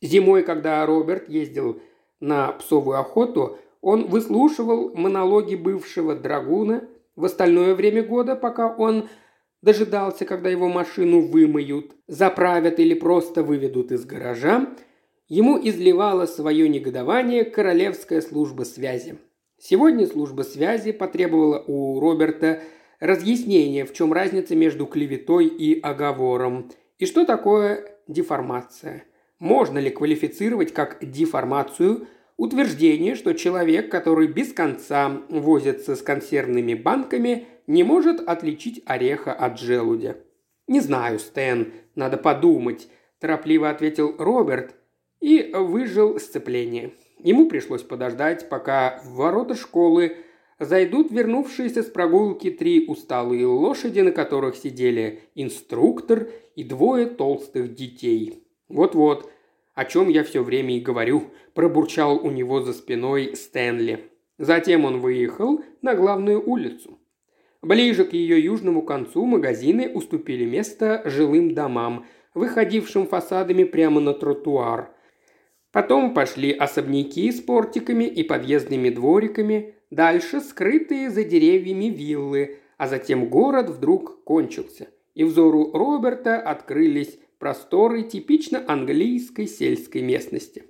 Зимой, 0.00 0.42
когда 0.42 0.84
Роберт 0.84 1.28
ездил 1.28 1.80
на 2.20 2.52
псовую 2.52 2.98
охоту, 2.98 3.58
он 3.80 4.06
выслушивал 4.06 4.94
монологи 4.94 5.54
бывшего 5.54 6.14
драгуна. 6.14 6.88
В 7.14 7.24
остальное 7.24 7.74
время 7.74 8.02
года, 8.02 8.36
пока 8.36 8.74
он 8.74 9.08
дожидался, 9.62 10.24
когда 10.24 10.50
его 10.50 10.68
машину 10.68 11.20
вымоют, 11.28 11.92
заправят 12.06 12.78
или 12.78 12.94
просто 12.94 13.42
выведут 13.42 13.92
из 13.92 14.04
гаража, 14.04 14.74
ему 15.28 15.58
изливала 15.58 16.26
свое 16.26 16.68
негодование 16.68 17.44
Королевская 17.44 18.20
служба 18.20 18.64
связи. 18.64 19.18
Сегодня 19.58 20.06
служба 20.06 20.42
связи 20.42 20.92
потребовала 20.92 21.64
у 21.66 21.98
Роберта 22.00 22.62
разъяснения, 23.00 23.84
в 23.84 23.92
чем 23.92 24.12
разница 24.12 24.54
между 24.54 24.86
клеветой 24.86 25.46
и 25.46 25.80
оговором, 25.80 26.70
и 26.98 27.06
что 27.06 27.24
такое 27.24 27.98
деформация– 28.06 29.04
можно 29.38 29.78
ли 29.78 29.90
квалифицировать 29.90 30.72
как 30.72 30.98
деформацию 31.00 32.08
утверждение, 32.36 33.14
что 33.14 33.34
человек, 33.34 33.90
который 33.90 34.28
без 34.28 34.52
конца 34.52 35.22
возится 35.28 35.94
с 35.94 36.02
консервными 36.02 36.74
банками, 36.74 37.46
не 37.66 37.82
может 37.82 38.20
отличить 38.20 38.82
ореха 38.86 39.32
от 39.32 39.58
желудя? 39.58 40.16
«Не 40.66 40.80
знаю, 40.80 41.18
Стэн, 41.18 41.72
надо 41.94 42.16
подумать»,– 42.16 42.88
торопливо 43.20 43.70
ответил 43.70 44.16
Роберт 44.18 44.74
и 45.20 45.52
выжил 45.54 46.18
сцепление. 46.18 46.92
Ему 47.18 47.48
пришлось 47.48 47.82
подождать, 47.82 48.48
пока 48.48 49.00
в 49.04 49.14
ворота 49.14 49.54
школы 49.54 50.16
зайдут 50.58 51.10
вернувшиеся 51.10 51.82
с 51.82 51.86
прогулки 51.86 52.50
три 52.50 52.86
усталые 52.86 53.46
лошади, 53.46 54.00
на 54.00 54.12
которых 54.12 54.56
сидели 54.56 55.22
инструктор 55.34 56.28
и 56.54 56.64
двое 56.64 57.06
толстых 57.06 57.74
детей. 57.74 58.42
«Вот-вот, 58.68 59.30
о 59.74 59.84
чем 59.84 60.08
я 60.08 60.24
все 60.24 60.42
время 60.42 60.76
и 60.76 60.80
говорю»,– 60.80 61.24
пробурчал 61.54 62.16
у 62.16 62.30
него 62.30 62.60
за 62.60 62.72
спиной 62.72 63.36
Стэнли. 63.36 64.10
Затем 64.38 64.84
он 64.84 65.00
выехал 65.00 65.62
на 65.82 65.94
главную 65.94 66.42
улицу. 66.46 66.98
Ближе 67.62 68.04
к 68.04 68.12
ее 68.12 68.42
южному 68.42 68.82
концу 68.82 69.24
магазины 69.24 69.90
уступили 69.92 70.44
место 70.44 71.02
жилым 71.04 71.54
домам, 71.54 72.06
выходившим 72.34 73.06
фасадами 73.06 73.64
прямо 73.64 74.00
на 74.00 74.12
тротуар. 74.12 74.94
Потом 75.76 76.14
пошли 76.14 76.52
особняки 76.52 77.30
с 77.30 77.38
портиками 77.38 78.04
и 78.04 78.22
подъездными 78.22 78.88
двориками, 78.88 79.74
дальше 79.90 80.40
скрытые 80.40 81.10
за 81.10 81.22
деревьями 81.22 81.94
виллы, 81.94 82.60
а 82.78 82.88
затем 82.88 83.28
город 83.28 83.68
вдруг 83.68 84.24
кончился, 84.24 84.88
и 85.14 85.22
взору 85.22 85.72
Роберта 85.74 86.40
открылись 86.40 87.18
просторы 87.38 88.04
типично 88.04 88.64
английской 88.66 89.46
сельской 89.46 90.00
местности. 90.00 90.64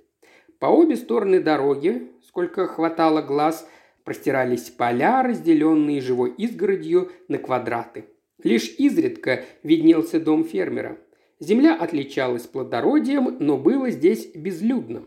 По 0.59 0.65
обе 0.65 0.97
стороны 0.97 1.39
дороги, 1.39 2.11
сколько 2.27 2.67
хватало 2.67 3.21
глаз, 3.21 3.65
простирались 4.03 4.71
поля, 4.71 5.23
разделенные 5.23 6.01
живой 6.01 6.31
изгородью 6.31 7.13
на 7.29 7.37
квадраты. 7.37 8.07
Лишь 8.43 8.75
изредка 8.77 9.45
виднелся 9.63 10.19
дом 10.19 10.43
фермера. 10.43 10.97
Земля 11.39 11.75
отличалась 11.75 12.47
плодородием, 12.47 13.37
но 13.39 13.57
было 13.57 13.91
здесь 13.91 14.31
безлюдно. 14.33 15.03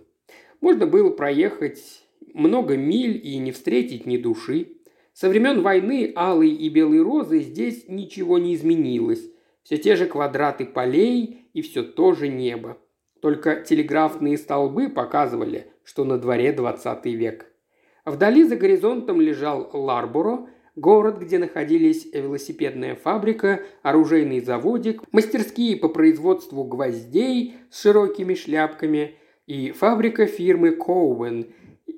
Можно 0.61 0.87
было 0.87 1.11
проехать 1.11 2.05
много 2.35 2.77
миль 2.77 3.21
и 3.23 3.39
не 3.39 3.51
встретить 3.51 4.07
ни 4.07 4.17
души. 4.17 4.77
Со 5.13 5.29
времен 5.29 5.63
войны 5.63 6.13
алые 6.15 6.53
и 6.53 6.69
белые 6.69 7.03
розы 7.03 7.41
здесь 7.41 7.89
ничего 7.89 8.39
не 8.39 8.55
изменилось. 8.55 9.29
Все 9.65 9.77
те 9.77 9.97
же 9.97 10.07
квадраты 10.07 10.65
полей 10.65 11.49
и 11.53 11.63
все 11.63 11.83
то 11.83 12.13
же 12.13 12.29
небо. 12.29 12.79
Только 13.21 13.57
телеграфные 13.57 14.39
столбы 14.39 14.89
показывали, 14.89 15.73
что 15.83 16.05
на 16.05 16.17
дворе 16.17 16.53
20 16.53 17.05
век. 17.07 17.47
Вдали 18.05 18.45
за 18.45 18.57
горизонтом 18.57 19.21
лежал 19.21 19.69
Ларборо– 19.73 20.49
Город, 20.81 21.19
где 21.19 21.37
находились 21.39 22.09
велосипедная 22.11 22.95
фабрика, 22.95 23.61
оружейный 23.83 24.41
заводик, 24.41 25.03
мастерские 25.13 25.77
по 25.77 25.91
производству 25.91 26.65
гвоздей 26.65 27.57
с 27.71 27.83
широкими 27.83 28.33
шляпками 28.33 29.17
и 29.47 29.73
фабрика 29.73 30.25
фирмы 30.25 30.71
Коуэн, 30.71 31.53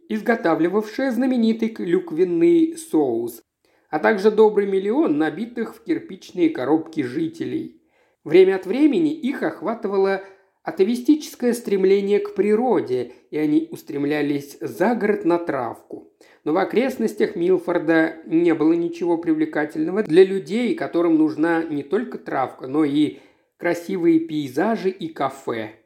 изготавливавшая 0.09 1.13
знаменитый 1.13 1.69
клюквенный 1.69 2.77
соус, 2.77 3.45
а 3.89 4.01
также 4.01 4.33
добрый 4.33 4.67
миллион 4.67 5.17
набитых 5.17 5.77
в 5.77 5.85
кирпичные 5.85 6.51
коробки 6.51 7.03
жителей. 7.03 7.81
Время 8.25 8.57
от 8.57 8.67
времени 8.67 9.13
их 9.13 9.45
охватывало 9.45 10.25
атовистическое 10.65 11.53
стремление 11.53 12.19
к 12.19 12.35
природе, 12.35 13.13
и 13.31 13.39
они 13.39 13.69
устремлялись 13.71 14.57
за 14.61 14.97
город 14.97 15.25
на 15.25 15.39
травку– 15.39 16.09
но 16.45 16.53
в 16.53 16.57
окрестностях 16.57 17.37
Милфорда 17.37 18.17
не 18.27 18.55
было 18.55 18.73
ничего 18.73 19.17
привлекательного 19.19 20.03
для 20.03 20.25
людей, 20.25 20.75
которым 20.75 21.17
нужна 21.17 21.63
не 21.63 21.83
только 21.83 22.19
травка, 22.19 22.67
но 22.67 22.85
и 22.85 23.19
красивые 23.59 24.21
пейзажи 24.21 24.91
и 24.91 25.09
кафе. 25.09 25.77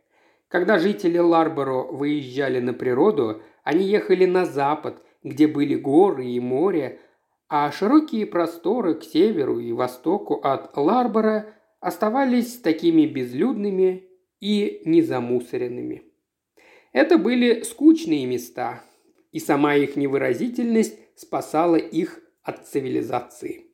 Когда 0.48 0.78
жители 0.78 1.18
Ларборо 1.18 1.82
выезжали 1.82 2.60
на 2.60 2.72
природу, 2.72 3.42
они 3.64 3.84
ехали 3.84 4.24
на 4.24 4.46
запад, 4.46 5.02
где 5.22 5.46
были 5.46 5.74
горы 5.74 6.26
и 6.26 6.40
море, 6.40 7.00
а 7.48 7.70
широкие 7.70 8.26
просторы 8.26 8.94
к 8.94 9.04
северу 9.04 9.58
и 9.58 9.72
востоку 9.72 10.40
от 10.42 10.74
Ларбора 10.76 11.54
оставались 11.80 12.58
такими 12.58 13.06
безлюдными 13.06 14.08
и 14.40 14.82
незамусоренными. 14.84 16.04
Это 16.92 17.18
были 17.18 17.62
скучные 17.62 18.24
места, 18.24 18.82
и 19.32 19.38
сама 19.38 19.74
их 19.74 19.96
невыразительность 19.96 20.98
спасала 21.14 21.76
их 21.76 22.20
от 22.42 22.66
цивилизации. 22.66 23.66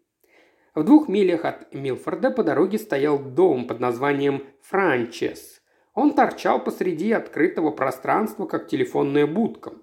В 0.75 0.85
двух 0.85 1.09
милях 1.09 1.45
от 1.45 1.75
Милфорда 1.75 2.31
по 2.31 2.43
дороге 2.43 2.79
стоял 2.79 3.19
дом 3.19 3.67
под 3.67 3.79
названием 3.79 4.45
Франчес. 4.63 5.61
Он 5.93 6.15
торчал 6.15 6.65
посреди 6.65 7.13
открытого 7.13 7.71
пространства, 7.71 8.47
как 8.47 8.69
телефонная 8.69 9.27
будка. 9.27 9.75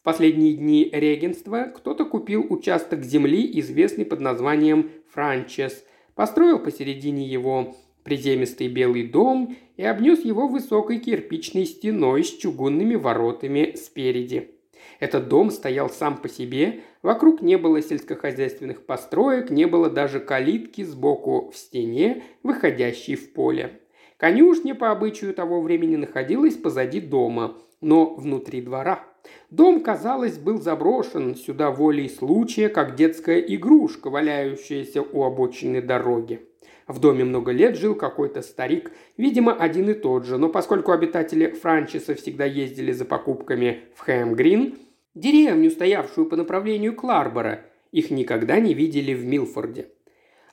В 0.00 0.02
последние 0.02 0.54
дни 0.54 0.90
регенства 0.92 1.72
кто-то 1.74 2.04
купил 2.04 2.44
участок 2.48 3.04
земли, 3.04 3.48
известный 3.60 4.04
под 4.04 4.20
названием 4.20 4.90
Франчес, 5.10 5.84
построил 6.16 6.58
посередине 6.58 7.24
его 7.24 7.76
приземистый 8.02 8.68
белый 8.68 9.06
дом 9.06 9.56
и 9.76 9.84
обнес 9.84 10.24
его 10.24 10.48
высокой 10.48 10.98
кирпичной 10.98 11.66
стеной 11.66 12.24
с 12.24 12.36
чугунными 12.36 12.96
воротами 12.96 13.74
спереди– 13.76 14.50
этот 15.00 15.28
дом 15.28 15.50
стоял 15.50 15.90
сам 15.90 16.16
по 16.16 16.28
себе, 16.28 16.80
вокруг 17.02 17.42
не 17.42 17.56
было 17.56 17.82
сельскохозяйственных 17.82 18.86
построек, 18.86 19.50
не 19.50 19.66
было 19.66 19.90
даже 19.90 20.20
калитки 20.20 20.82
сбоку 20.82 21.50
в 21.50 21.56
стене, 21.56 22.22
выходящей 22.42 23.16
в 23.16 23.32
поле. 23.32 23.80
Конюшня 24.16 24.74
по 24.74 24.90
обычаю 24.90 25.34
того 25.34 25.60
времени 25.60 25.96
находилась 25.96 26.54
позади 26.54 27.00
дома, 27.00 27.56
но 27.80 28.14
внутри 28.14 28.62
двора. 28.62 29.04
Дом, 29.50 29.80
казалось, 29.80 30.38
был 30.38 30.60
заброшен 30.60 31.34
сюда 31.34 31.70
волей 31.70 32.08
случая, 32.08 32.68
как 32.68 32.94
детская 32.94 33.40
игрушка, 33.40 34.08
валяющаяся 34.08 35.02
у 35.02 35.24
обочины 35.24 35.82
дороги. 35.82 36.40
В 36.86 37.00
доме 37.00 37.24
много 37.24 37.50
лет 37.50 37.76
жил 37.76 37.96
какой-то 37.96 38.42
старик, 38.42 38.92
видимо, 39.16 39.52
один 39.52 39.90
и 39.90 39.94
тот 39.94 40.24
же, 40.24 40.38
но 40.38 40.48
поскольку 40.48 40.92
обитатели 40.92 41.48
Франчиса 41.50 42.14
всегда 42.14 42.44
ездили 42.44 42.92
за 42.92 43.04
покупками 43.04 43.80
в 43.96 44.06
Хэм-Грин, 44.06 44.78
деревню, 45.16 45.70
стоявшую 45.70 46.28
по 46.28 46.36
направлению 46.36 46.94
Кларбора, 46.94 47.64
их 47.90 48.10
никогда 48.10 48.60
не 48.60 48.74
видели 48.74 49.14
в 49.14 49.24
Милфорде. 49.24 49.90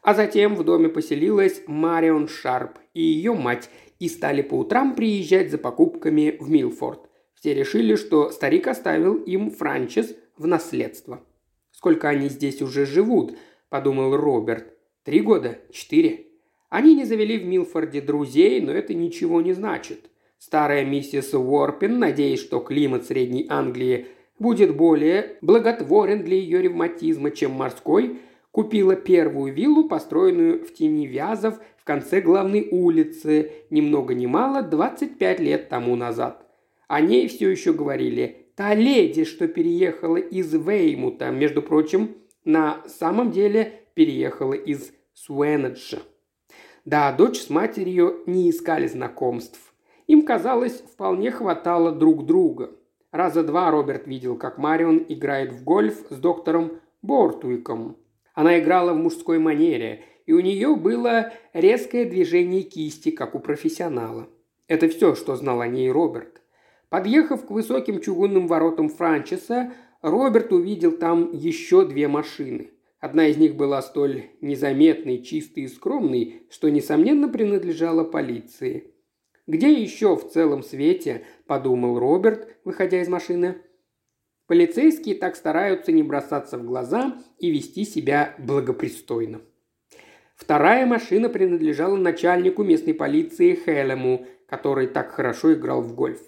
А 0.02 0.14
затем 0.14 0.56
в 0.56 0.64
доме 0.64 0.90
поселилась 0.90 1.62
Марион 1.68 2.28
Шарп 2.28 2.80
и 2.94 3.02
ее 3.02 3.34
мать, 3.34 3.70
и 4.00 4.10
стали 4.10 4.42
по 4.42 4.56
утрам 4.56 4.96
приезжать 4.96 5.52
за 5.52 5.58
покупками 5.58 6.38
в 6.40 6.50
Милфорд. 6.50 7.10
Все 7.36 7.54
решили, 7.54 7.96
что 7.96 8.32
старик 8.32 8.68
оставил 8.68 9.16
им 9.16 9.52
Франчис 9.52 10.16
в 10.38 10.48
наследство. 10.48 11.24
«Сколько 11.72 12.10
они 12.10 12.30
здесь 12.30 12.62
уже 12.62 12.86
живут?»– 12.86 13.38
подумал 13.70 14.18
Роберт. 14.18 14.74
Три 15.04 15.20
года? 15.20 15.60
Четыре? 15.70 16.28
Они 16.70 16.96
не 16.96 17.04
завели 17.04 17.38
в 17.38 17.46
Милфорде 17.46 18.00
друзей, 18.00 18.62
но 18.62 18.72
это 18.72 18.94
ничего 18.94 19.42
не 19.42 19.52
значит. 19.52 20.10
Старая 20.38 20.86
миссис 20.86 21.34
Уорпин, 21.34 22.00
надеясь, 22.00 22.40
что 22.40 22.62
климат 22.62 23.06
Средней 23.06 23.46
Англии 23.50 24.08
будет 24.40 24.76
более 24.76 25.38
благотворен 25.42 26.24
для 26.24 26.36
ее 26.36 26.62
ревматизма, 26.62 27.32
чем 27.32 27.52
морской, 27.52 28.20
купила 28.52 28.96
первую 28.96 29.54
виллу, 29.54 29.88
построенную 29.88 30.64
в 30.64 30.74
тени 30.74 31.08
вязов 31.08 31.60
в 31.78 31.84
конце 31.84 32.22
главной 32.22 32.68
улицы, 32.72 33.52
ни 33.70 33.82
много 33.82 34.14
ни 34.14 34.26
мало 34.26 34.62
25 34.62 35.40
лет 35.40 35.70
тому 35.70 35.96
назад. 35.96 36.46
О 36.88 37.02
ней 37.02 37.28
все 37.28 37.50
еще 37.50 37.74
говорили. 37.74 38.48
Та 38.56 38.76
леди, 38.76 39.24
что 39.24 39.48
переехала 39.48 40.18
из 40.18 40.54
Веймута, 40.54 41.32
между 41.32 41.62
прочим, 41.62 42.16
на 42.46 42.84
самом 42.88 43.32
деле 43.32 43.82
переехала 43.96 44.54
из 44.54 44.92
Суэнеджа. 45.14 46.00
Да, 46.86 47.12
дочь 47.12 47.40
с 47.40 47.50
матерью 47.50 48.22
не 48.26 48.50
искали 48.50 48.88
знакомств. 48.88 49.74
Им, 50.08 50.24
казалось, 50.24 50.84
вполне 50.94 51.32
хватало 51.32 51.92
друг 51.92 52.26
друга. 52.26 52.72
Раза 53.14 53.44
два 53.44 53.70
Роберт 53.70 54.08
видел, 54.08 54.36
как 54.36 54.58
Марион 54.58 55.06
играет 55.08 55.54
в 55.54 55.64
гольф 55.64 56.04
с 56.10 56.16
доктором 56.18 56.80
Бортуиком. 57.04 57.96
Она 58.34 58.60
играла 58.60 58.94
в 58.94 58.98
мужской 58.98 59.38
манере, 59.38 60.04
и 60.26 60.34
у 60.34 60.40
нее 60.40 60.76
было 60.76 61.32
резкое 61.54 62.06
движение 62.06 62.64
кисти, 62.64 63.12
как 63.12 63.36
у 63.36 63.40
профессионала. 63.40 64.30
Это 64.68 64.90
все, 64.90 65.14
что 65.14 65.36
знал 65.36 65.62
о 65.62 65.68
ней 65.68 65.92
Роберт. 65.92 66.42
Подъехав 66.90 67.46
к 67.46 67.52
высоким 67.52 68.02
чугунным 68.02 68.48
воротам 68.48 68.90
Франчеса, 68.90 69.74
Роберт 70.02 70.52
увидел 70.52 70.94
там 70.94 71.30
еще 71.34 71.86
две 71.86 72.08
машины. 72.08 72.72
Одна 73.00 73.28
из 73.28 73.38
них 73.38 73.56
была 73.56 73.84
столь 73.84 74.32
незаметной, 74.42 75.22
чистой 75.22 75.66
и 75.66 75.68
скромной, 75.68 76.48
что, 76.50 76.72
несомненно, 76.72 77.30
принадлежала 77.30 78.06
полиции. 78.06 78.93
«Где 79.46 79.74
еще 79.74 80.16
в 80.16 80.30
целом 80.30 80.64
свете?»– 80.64 81.26
подумал 81.48 82.00
Роберт, 82.00 82.48
выходя 82.64 83.02
из 83.02 83.10
машины. 83.10 83.58
Полицейские 84.48 85.16
так 85.16 85.36
стараются 85.36 85.92
не 85.92 86.04
бросаться 86.04 86.58
в 86.58 86.66
глаза 86.66 87.18
и 87.40 87.50
вести 87.50 87.86
себя 87.86 88.36
благопристойно. 88.38 89.42
Вторая 90.36 90.86
машина 90.86 91.30
принадлежала 91.30 91.96
начальнику 91.96 92.64
местной 92.64 92.94
полиции 92.94 93.56
Хелему, 93.56 94.26
который 94.48 94.88
так 94.88 95.12
хорошо 95.12 95.54
играл 95.54 95.82
в 95.82 95.94
гольф. 95.94 96.22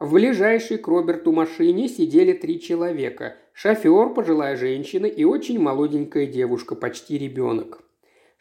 В 0.00 0.12
ближайшей 0.12 0.78
к 0.78 0.88
Роберту 0.88 1.32
машине 1.32 1.88
сидели 1.88 2.32
три 2.32 2.60
человека– 2.60 3.36
шофер, 3.52 4.10
пожилая 4.12 4.56
женщина 4.56 5.06
и 5.06 5.24
очень 5.24 5.58
молоденькая 5.58 6.26
девушка, 6.26 6.74
почти 6.74 7.16
ребенок. 7.16 7.83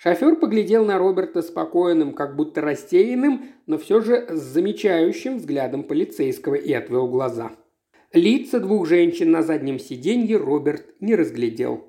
Шофер 0.04 0.36
поглядел 0.36 0.84
на 0.84 0.98
Роберта 0.98 1.42
спокойным, 1.42 2.14
как 2.14 2.36
будто 2.36 2.60
рассеянным, 2.60 3.46
но 3.68 3.78
все 3.78 4.02
же 4.02 4.28
с 4.30 4.42
замечающим 4.42 5.38
взглядом 5.38 5.84
полицейского 5.84 6.56
и 6.56 6.74
отвел 6.74 7.08
глаза. 7.08 7.54
Лица 8.12 8.60
двух 8.60 8.86
женщин 8.86 9.32
на 9.32 9.42
заднем 9.42 9.80
сиденье 9.80 10.36
Роберт 10.38 10.94
не 11.00 11.16
разглядел. 11.16 11.88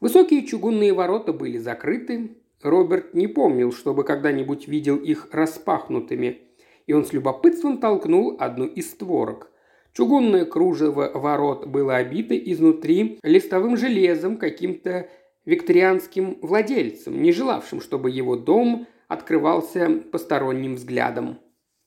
Высокие 0.00 0.44
чугунные 0.44 0.92
ворота 0.92 1.32
были 1.32 1.58
закрыты. 1.58 2.38
Роберт 2.60 3.14
не 3.14 3.28
помнил, 3.28 3.72
чтобы 3.72 4.02
когда-нибудь 4.02 4.66
видел 4.66 4.96
их 4.96 5.28
распахнутыми– 5.30 6.40
и 6.86 6.92
он 6.92 7.04
с 7.04 7.12
любопытством 7.12 7.78
толкнул 7.78 8.36
одну 8.38 8.66
из 8.66 8.90
створок. 8.90 9.50
Чугунное 9.92 10.46
кружево 10.46 11.10
ворот 11.14 11.66
было 11.66 11.96
обито 11.96 12.36
изнутри 12.36 13.18
листовым 13.22 13.76
железом 13.76 14.38
каким-то 14.38 15.08
викторианским 15.44 16.38
владельцем, 16.42 17.20
не 17.22 17.32
желавшим, 17.32 17.80
чтобы 17.80 18.10
его 18.10 18.36
дом 18.36 18.86
открывался 19.08 20.02
посторонним 20.10 20.74
взглядом. 20.74 21.38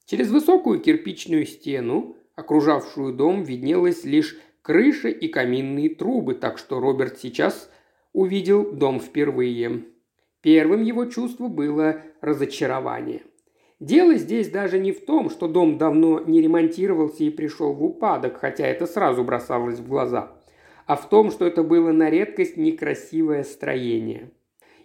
Через 0.06 0.30
высокую 0.30 0.80
кирпичную 0.80 1.46
стену, 1.46 2.16
окружавшую 2.36 3.14
дом, 3.14 3.44
виднелась 3.44 4.04
лишь 4.04 4.38
крыша 4.62 5.10
и 5.10 5.28
каминные 5.28 5.90
трубы, 5.90 6.36
так 6.36 6.58
что 6.58 6.80
Роберт 6.80 7.20
сейчас 7.20 7.70
увидел 8.14 8.72
дом 8.72 9.00
впервые. 9.00 9.86
Первым 10.42 10.84
его 10.84 11.06
чувство 11.06 11.48
было 11.48 12.02
разочарование. 12.22 13.24
Дело 13.80 14.16
здесь 14.16 14.50
даже 14.50 14.80
не 14.80 14.92
в 14.92 15.04
том, 15.06 15.30
что 15.30 15.48
дом 15.48 15.78
давно 15.78 16.20
не 16.22 16.42
ремонтировался 16.42 17.24
и 17.24 17.30
пришел 17.30 17.74
в 17.74 17.84
упадок, 17.84 18.38
хотя 18.38 18.66
это 18.66 18.86
сразу 18.86 19.24
бросалось 19.24 19.80
в 19.80 19.88
глаза, 19.88 20.32
а 20.86 20.96
в 20.96 21.10
том, 21.10 21.32
что 21.32 21.46
это 21.46 21.64
было 21.64 21.92
на 21.92 22.10
редкость 22.10 22.58
некрасивое 22.58 23.44
строение. 23.44 24.32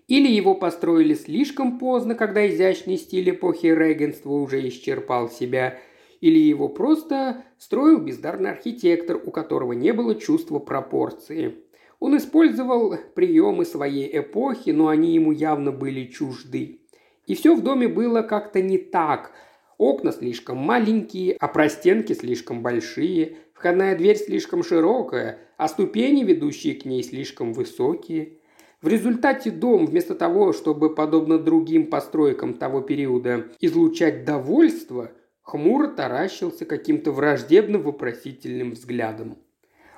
Или 0.08 0.28
его 0.28 0.54
построили 0.54 1.14
слишком 1.14 1.78
поздно, 1.78 2.14
когда 2.14 2.48
изящный 2.48 2.96
стиль 2.96 3.30
эпохи 3.30 3.66
регенства 3.66 4.30
уже 4.30 4.66
исчерпал 4.66 5.28
себя, 5.28 5.78
или 6.20 6.38
его 6.38 6.68
просто 6.68 7.44
строил 7.58 7.98
бездарный 7.98 8.50
архитектор, 8.50 9.20
у 9.24 9.30
которого 9.30 9.72
не 9.72 9.92
было 9.92 10.14
чувства 10.14 10.58
пропорции. 10.58 11.54
Он 12.00 12.16
использовал 12.16 12.96
приемы 13.14 13.64
своей 13.64 14.18
эпохи, 14.18 14.70
но 14.70 14.88
они 14.88 15.14
ему 15.14 15.32
явно 15.32 15.70
были 15.70 16.06
чужды. 16.06 16.80
И 17.26 17.34
все 17.34 17.54
в 17.54 17.62
доме 17.62 17.86
было 17.86 18.22
как-то 18.22 18.60
не 18.60 18.78
так. 18.78 19.32
Окна 19.78 20.10
слишком 20.10 20.56
маленькие, 20.56 21.36
а 21.38 21.46
простенки 21.46 22.14
слишком 22.14 22.62
большие, 22.62 23.36
входная 23.54 23.96
дверь 23.96 24.16
слишком 24.16 24.62
широкая, 24.62 25.38
а 25.60 25.68
ступени, 25.68 26.24
ведущие 26.24 26.74
к 26.74 26.86
ней, 26.86 27.02
слишком 27.02 27.52
высокие. 27.52 28.38
В 28.80 28.88
результате 28.88 29.50
дом, 29.50 29.84
вместо 29.84 30.14
того, 30.14 30.54
чтобы, 30.54 30.94
подобно 30.94 31.38
другим 31.38 31.90
постройкам 31.90 32.54
того 32.54 32.80
периода, 32.80 33.44
излучать 33.60 34.24
довольство, 34.24 35.10
хмуро 35.42 35.88
таращился 35.88 36.64
каким-то 36.64 37.12
враждебным 37.12 37.82
вопросительным 37.82 38.70
взглядом. 38.70 39.36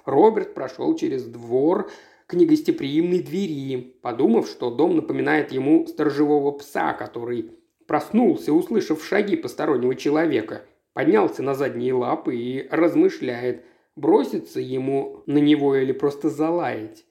Роберт 0.05 0.53
прошел 0.53 0.97
через 0.97 1.27
двор 1.27 1.89
к 2.27 2.35
негостеприимной 2.35 3.23
двери, 3.23 3.95
подумав, 4.03 4.49
что 4.49 4.69
дом 4.69 4.97
напоминает 4.97 5.53
ему 5.53 5.87
сторожевого 5.87 6.51
пса, 6.51 6.93
который 6.93 7.53
проснулся, 7.87 8.53
услышав 8.53 9.05
шаги 9.05 9.37
постороннего 9.37 9.95
человека, 9.95 10.63
поднялся 10.93 11.45
на 11.45 11.55
задние 11.55 11.95
лапы 11.95 12.35
и 12.35 12.69
размышляет, 12.69 13.65
броситься 13.97 14.61
ему 14.61 15.23
на 15.27 15.39
него 15.39 15.77
или 15.77 15.93
просто 15.93 16.29
залаять. 16.31 17.05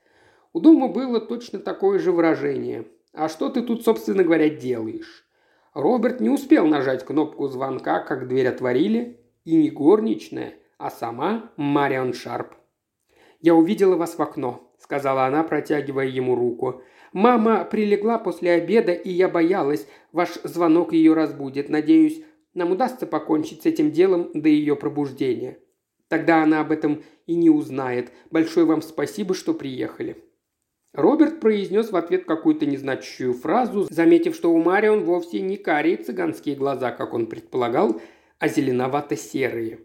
У 0.53 0.59
дома 0.59 0.87
было 0.87 1.19
точно 1.21 1.59
такое 1.59 1.99
же 1.99 2.11
выражение. 2.11 2.87
«А 3.13 3.27
что 3.29 3.49
ты 3.49 3.61
тут, 3.61 3.83
собственно 3.83 4.23
говоря, 4.23 4.49
делаешь?» 4.49 5.25
Роберт 5.73 6.19
не 6.19 6.29
успел 6.29 6.65
нажать 6.65 7.05
кнопку 7.05 7.47
звонка, 7.47 7.99
как 7.99 8.27
дверь 8.27 8.47
отворили, 8.47 9.19
и 9.45 9.55
не 9.55 9.69
горничная, 9.69 10.53
а 10.77 10.89
сама 10.89 11.51
Марион 11.55 12.13
Шарп. 12.13 12.55
«Я 13.39 13.55
увидела 13.55 13.95
вас 13.95 14.17
в 14.17 14.21
окно»,– 14.21 14.71
сказала 14.77 15.25
она, 15.25 15.43
протягивая 15.43 16.07
ему 16.07 16.35
руку. 16.35 16.81
«Мама 17.13 17.65
прилегла 17.65 18.17
после 18.17 18.51
обеда, 18.51 18.91
и 18.91 19.09
я 19.09 19.29
боялась, 19.29 19.87
ваш 20.11 20.33
звонок 20.43 20.93
ее 20.93 21.13
разбудит. 21.13 21.69
Надеюсь, 21.69 22.23
нам 22.53 22.71
удастся 22.71 23.07
покончить 23.07 23.63
с 23.63 23.65
этим 23.65 23.91
делом 23.91 24.31
до 24.33 24.49
ее 24.49 24.75
пробуждения. 24.75 25.57
Тогда 26.11 26.43
она 26.43 26.59
об 26.59 26.73
этом 26.73 27.03
и 27.25 27.35
не 27.35 27.49
узнает. 27.49 28.11
Большое 28.31 28.65
вам 28.65 28.81
спасибо, 28.81 29.33
что 29.33 29.53
приехали». 29.53 30.17
Роберт 30.93 31.39
произнес 31.39 31.89
в 31.89 31.95
ответ 31.95 32.25
какую-то 32.25 32.65
незначащую 32.65 33.33
фразу, 33.33 33.87
заметив, 33.89 34.35
что 34.35 34.51
у 34.51 34.61
Марион 34.61 35.05
вовсе 35.05 35.39
не 35.39 35.55
карие 35.55 35.95
цыганские 35.95 36.57
глаза, 36.57 36.91
как 36.91 37.13
он 37.13 37.27
предполагал, 37.27 38.01
а 38.39 38.49
зеленовато-серые. 38.49 39.79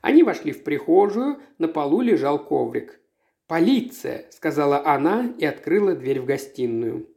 Они 0.00 0.24
вошли 0.24 0.50
в 0.50 0.64
прихожую, 0.64 1.38
на 1.58 1.68
полу 1.68 2.00
лежал 2.00 2.44
коврик. 2.44 2.98
«Полиция!»– 3.46 4.26
сказала 4.30 4.84
она 4.84 5.32
и 5.38 5.44
открыла 5.44 5.94
дверь 5.94 6.18
в 6.18 6.24
гостиную. 6.24 7.08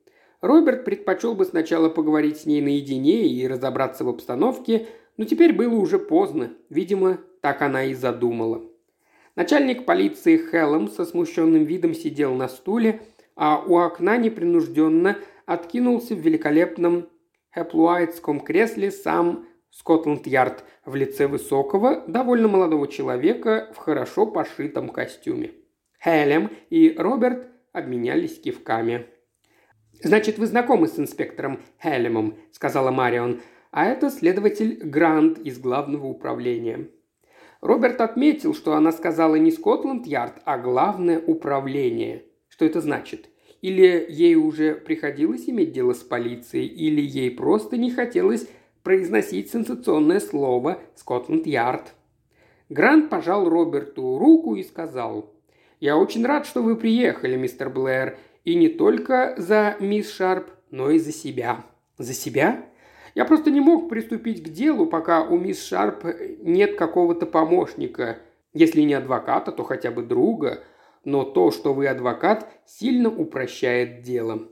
Роберт 0.42 0.86
предпочел 0.86 1.34
бы 1.34 1.46
сначала 1.46 1.90
поговорить 1.90 2.42
с 2.42 2.46
ней 2.46 2.62
наедине 2.62 3.28
и 3.28 3.48
разобраться 3.48 4.04
в 4.04 4.10
обстановке, 4.10 4.86
но 5.18 5.26
теперь 5.26 5.52
было 5.52 5.74
уже 5.74 5.98
поздно. 5.98 6.54
Видимо, 6.70 7.22
так 7.46 7.62
она 7.62 7.84
и 7.84 7.94
задумала. 7.94 8.64
Начальник 9.36 9.86
полиции 9.86 10.36
Хеллом 10.36 10.88
со 10.88 11.06
смущенным 11.06 11.64
видом 11.64 11.94
сидел 11.94 12.34
на 12.34 12.48
стуле, 12.48 13.02
а 13.36 13.64
у 13.64 13.78
окна 13.78 14.18
непринужденно 14.18 15.20
откинулся 15.46 16.16
в 16.16 16.20
великолепном 16.22 17.08
хэплуайтском 17.52 18.40
кресле 18.40 18.90
сам 18.90 19.46
Скотланд-Ярд 19.70 20.64
в 20.86 20.96
лице 20.96 21.28
высокого, 21.28 22.04
довольно 22.08 22.48
молодого 22.48 22.88
человека 22.88 23.70
в 23.76 23.78
хорошо 23.78 24.26
пошитом 24.26 24.90
костюме. 24.90 25.52
Хелем 26.04 26.50
и 26.72 26.96
Роберт 26.98 27.46
обменялись 27.74 28.42
кивками. 28.42 29.06
«Значит, 30.02 30.40
вы 30.40 30.48
знакомы 30.48 30.88
с 30.88 30.98
инспектором 30.98 31.60
Хелемом»,– 31.80 32.40
сказала 32.52 32.90
Марион,– 32.90 33.40
«а 33.70 33.86
это 33.86 34.10
следователь 34.10 34.80
Грант 34.82 35.38
из 35.38 35.60
главного 35.60 36.08
управления». 36.08 36.90
Роберт 37.66 38.00
отметил, 38.00 38.54
что 38.54 38.76
она 38.76 38.92
сказала 38.92 39.38
не 39.38 39.50
Скотланд-Ярд, 39.50 40.36
а 40.46 40.60
главное 40.60 41.20
управление. 41.20 42.26
Что 42.48 42.64
это 42.64 42.80
значит? 42.80 43.28
Или 43.60 44.06
ей 44.08 44.36
уже 44.36 44.76
приходилось 44.76 45.50
иметь 45.50 45.72
дело 45.72 45.94
с 45.94 46.04
полицией, 46.04 46.68
или 46.68 47.02
ей 47.02 47.32
просто 47.32 47.78
не 47.78 47.90
хотелось 47.90 48.48
произносить 48.84 49.50
сенсационное 49.50 50.20
слово 50.20 50.80
«Скотланд-Ярд». 50.94 51.96
Грант 52.70 53.10
пожал 53.10 53.50
Роберту 53.50 54.20
руку 54.20 54.54
и 54.54 54.62
сказал, 54.62 55.34
«Я 55.80 55.98
очень 55.98 56.24
рад, 56.24 56.46
что 56.46 56.62
вы 56.62 56.76
приехали, 56.76 57.36
мистер 57.36 57.72
Блэр, 57.72 58.16
и 58.44 58.54
не 58.54 58.68
только 58.68 59.34
за 59.38 59.76
мисс 59.80 60.12
Шарп, 60.12 60.52
но 60.70 60.92
и 60.92 61.00
за 61.00 61.12
себя». 61.12 61.66
«За 61.98 62.14
себя?» 62.14 62.64
Я 63.16 63.26
просто 63.26 63.50
не 63.50 63.62
мог 63.62 63.90
приступить 63.90 64.44
к 64.44 64.50
делу, 64.50 64.86
пока 64.86 65.24
у 65.24 65.38
мисс 65.38 65.66
Шарп 65.66 66.06
нет 66.42 66.78
какого-то 66.78 67.26
помощника. 67.26 68.20
Если 68.54 68.82
не 68.82 68.94
адвоката, 68.94 69.52
то 69.52 69.64
хотя 69.64 69.90
бы 69.90 70.04
друга. 70.04 70.64
Но 71.04 71.24
то, 71.24 71.50
что 71.52 71.74
вы 71.74 71.88
адвокат, 71.88 72.48
сильно 72.66 73.10
упрощает 73.10 74.04
дело. 74.04 74.50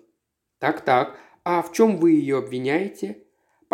Так-так, 0.60 1.18
а 1.44 1.62
в 1.62 1.74
чем 1.74 1.98
вы 1.98 2.12
ее 2.12 2.38
обвиняете? 2.38 3.24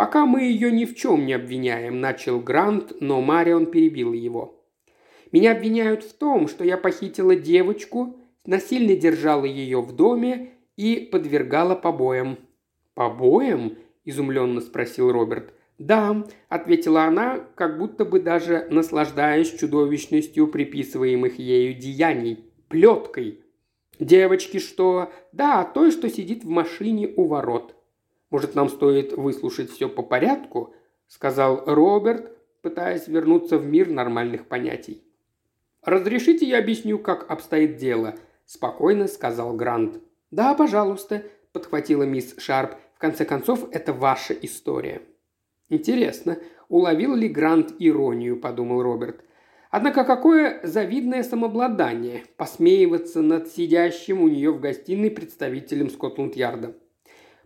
«Пока 0.00 0.24
мы 0.24 0.44
ее 0.44 0.72
ни 0.72 0.86
в 0.86 0.96
чем 0.96 1.26
не 1.26 1.34
обвиняем»,– 1.34 2.00
начал 2.00 2.40
Грант, 2.40 2.94
но 3.00 3.20
Марион 3.20 3.66
перебил 3.66 4.14
его. 4.14 4.64
«Меня 5.30 5.52
обвиняют 5.52 6.04
в 6.04 6.14
том, 6.14 6.48
что 6.48 6.64
я 6.64 6.78
похитила 6.78 7.36
девочку, 7.36 8.16
насильно 8.46 8.96
держала 8.96 9.44
ее 9.44 9.82
в 9.82 9.94
доме 9.94 10.52
и 10.78 11.06
подвергала 11.12 11.74
побоям». 11.74 12.38
«Побоям?»– 12.94 13.76
изумленно 14.04 14.60
спросил 14.60 15.10
Роберт. 15.12 15.52
«Да»,– 15.78 16.26
ответила 16.48 17.04
она, 17.04 17.40
как 17.54 17.78
будто 17.78 18.04
бы 18.04 18.20
даже 18.20 18.66
наслаждаясь 18.70 19.50
чудовищностью 19.50 20.46
приписываемых 20.48 21.38
ею 21.38 21.74
деяний. 21.74 22.52
«Плеткой». 22.68 23.40
«Девочки 23.98 24.58
что?» 24.58 25.10
«Да, 25.32 25.64
той, 25.64 25.90
что 25.90 26.08
сидит 26.08 26.44
в 26.44 26.48
машине 26.48 27.12
у 27.16 27.26
ворот», 27.26 27.74
может, 28.30 28.54
нам 28.54 28.68
стоит 28.68 29.12
выслушать 29.12 29.70
все 29.70 29.88
по 29.88 30.02
порядку?»– 30.02 30.74
сказал 31.08 31.64
Роберт, 31.66 32.32
пытаясь 32.62 33.08
вернуться 33.08 33.58
в 33.58 33.66
мир 33.66 33.88
нормальных 33.88 34.46
понятий. 34.46 35.02
«Разрешите 35.82 36.46
я 36.46 36.58
объясню, 36.58 36.98
как 36.98 37.28
обстоит 37.30 37.76
дело?»– 37.76 38.14
спокойно 38.46 39.08
сказал 39.08 39.54
Грант. 39.54 40.00
«Да, 40.30 40.54
пожалуйста»,– 40.54 41.24
подхватила 41.52 42.04
мисс 42.04 42.36
Шарп. 42.38 42.76
«В 43.00 43.02
конце 43.02 43.24
концов, 43.24 43.66
это 43.72 43.94
ваша 43.94 44.34
история». 44.34 45.00
«Интересно, 45.70 46.36
уловил 46.68 47.14
ли 47.14 47.30
Грант 47.30 47.74
иронию?»– 47.78 48.38
подумал 48.42 48.82
Роберт. 48.82 49.24
Однако 49.70 50.04
какое 50.04 50.60
завидное 50.64 51.22
самообладание 51.22 52.24
посмеиваться 52.36 53.22
над 53.22 53.48
сидящим 53.48 54.20
у 54.20 54.28
нее 54.28 54.50
в 54.50 54.60
гостиной 54.60 55.10
представителем 55.10 55.88
Скотланд-Ярда. 55.88 56.76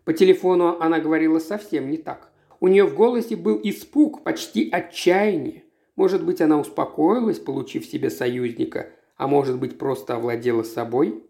По 0.03 0.13
телефону 0.13 0.77
она 0.81 0.99
говорила 0.99 1.39
совсем 1.39 1.89
не 1.89 1.99
так. 1.99 2.33
У 2.59 2.67
нее 2.67 2.83
в 2.83 2.97
голосе 2.97 3.37
был 3.37 3.61
испуг, 3.63 4.25
почти 4.25 4.69
отчаяние. 4.69 5.63
Может 5.95 6.25
быть, 6.25 6.41
она 6.41 6.59
успокоилась, 6.59 7.39
получив 7.39 7.87
себе 7.87 8.11
союзника, 8.11 8.89
а 9.17 9.29
может 9.29 9.61
быть, 9.61 9.79
просто 9.79 10.17
овладела 10.17 10.65
собой? 10.65 11.23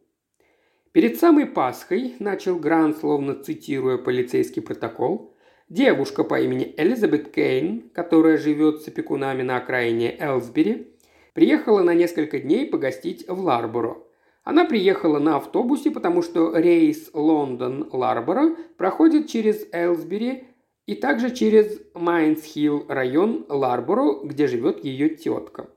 Перед 0.94 1.18
самой 1.18 1.46
Пасхой, 1.46 2.14
начал 2.20 2.56
Грант, 2.56 2.98
словно 2.98 3.34
цитируя 3.34 3.98
полицейский 3.98 4.62
протокол, 4.62 5.34
Девушка 5.68 6.22
по 6.22 6.40
имени 6.40 6.72
Элизабет 6.76 7.32
Кейн, 7.32 7.90
которая 7.92 8.38
живет 8.38 8.82
с 8.82 8.86
опекунами 8.86 9.42
на 9.42 9.56
окраине 9.56 10.16
Элсбери, 10.20 10.94
приехала 11.32 11.82
на 11.82 11.94
несколько 11.94 12.38
дней 12.38 12.66
погостить 12.66 13.26
в 13.26 13.40
Ларборо. 13.40 13.96
Она 14.44 14.66
приехала 14.66 15.18
на 15.18 15.34
автобусе, 15.34 15.90
потому 15.90 16.22
что 16.22 16.56
рейс 16.56 17.10
Лондон-Ларборо 17.12 18.54
проходит 18.76 19.26
через 19.26 19.66
Элсбери 19.72 20.44
и 20.86 20.94
также 20.94 21.34
через 21.34 21.80
Майнс-Хилл 21.94 22.84
район 22.88 23.46
Ларборо, 23.48 24.20
где 24.22 24.46
живет 24.46 24.84
ее 24.84 25.08
тетка. 25.08 25.70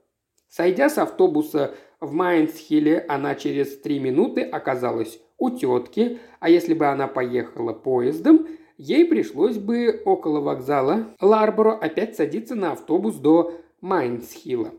Сойдя 0.48 0.90
с 0.90 1.00
автобуса 1.00 1.74
в 2.00 2.14
Майнс-Хилле, 2.14 3.06
она 3.08 3.36
через 3.36 3.78
три 3.80 4.00
минуты 4.00 4.42
оказалась 4.42 5.20
у 5.38 5.50
тетки, 5.50 6.20
а 6.40 6.50
если 6.50 6.74
бы 6.74 6.88
она 6.88 7.08
поехала 7.08 7.74
поездом, 7.74 8.48
ей 8.78 9.06
пришлось 9.06 9.58
бы 9.58 10.02
около 10.06 10.40
вокзала 10.40 11.16
Ларборо 11.22 11.74
опять 11.74 12.16
садиться 12.16 12.56
на 12.56 12.74
автобус 12.74 13.16
до 13.16 13.54
Майнсхилла. 13.82 14.74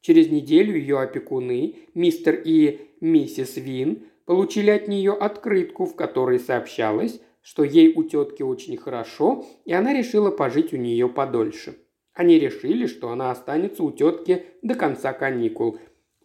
Через 0.00 0.30
неделю 0.30 0.76
ее 0.76 1.00
опекуны, 1.00 1.76
мистер 1.94 2.40
и 2.44 2.92
миссис 3.00 3.56
Вин, 3.56 4.06
получили 4.24 4.70
от 4.70 4.88
нее 4.88 5.12
открытку, 5.12 5.86
в 5.86 5.94
которой 5.94 6.40
сообщалось, 6.40 7.20
что 7.40 7.64
ей 7.64 7.92
у 7.94 8.04
тетки 8.04 8.42
очень 8.42 8.76
хорошо, 8.76 9.44
и 9.64 9.72
она 9.72 9.92
решила 9.92 10.30
пожить 10.30 10.72
у 10.72 10.76
нее 10.76 11.08
подольше. 11.08 11.76
Они 12.14 12.38
решили, 12.38 12.86
что 12.86 13.10
она 13.10 13.30
останется 13.30 13.82
у 13.82 13.90
тетки 13.90 14.44
до 14.62 14.74
конца 14.74 15.12
каникул, 15.12 15.78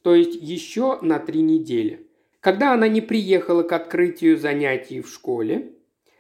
то 0.08 0.16
есть 0.16 0.36
еще 0.42 1.00
на 1.02 1.20
три 1.20 1.42
недели. 1.42 2.08
Когда 2.40 2.72
она 2.72 2.88
не 2.88 3.02
приехала 3.02 3.64
к 3.64 3.74
открытию 3.74 4.38
занятий 4.38 5.02
в 5.02 5.10
школе, 5.10 5.74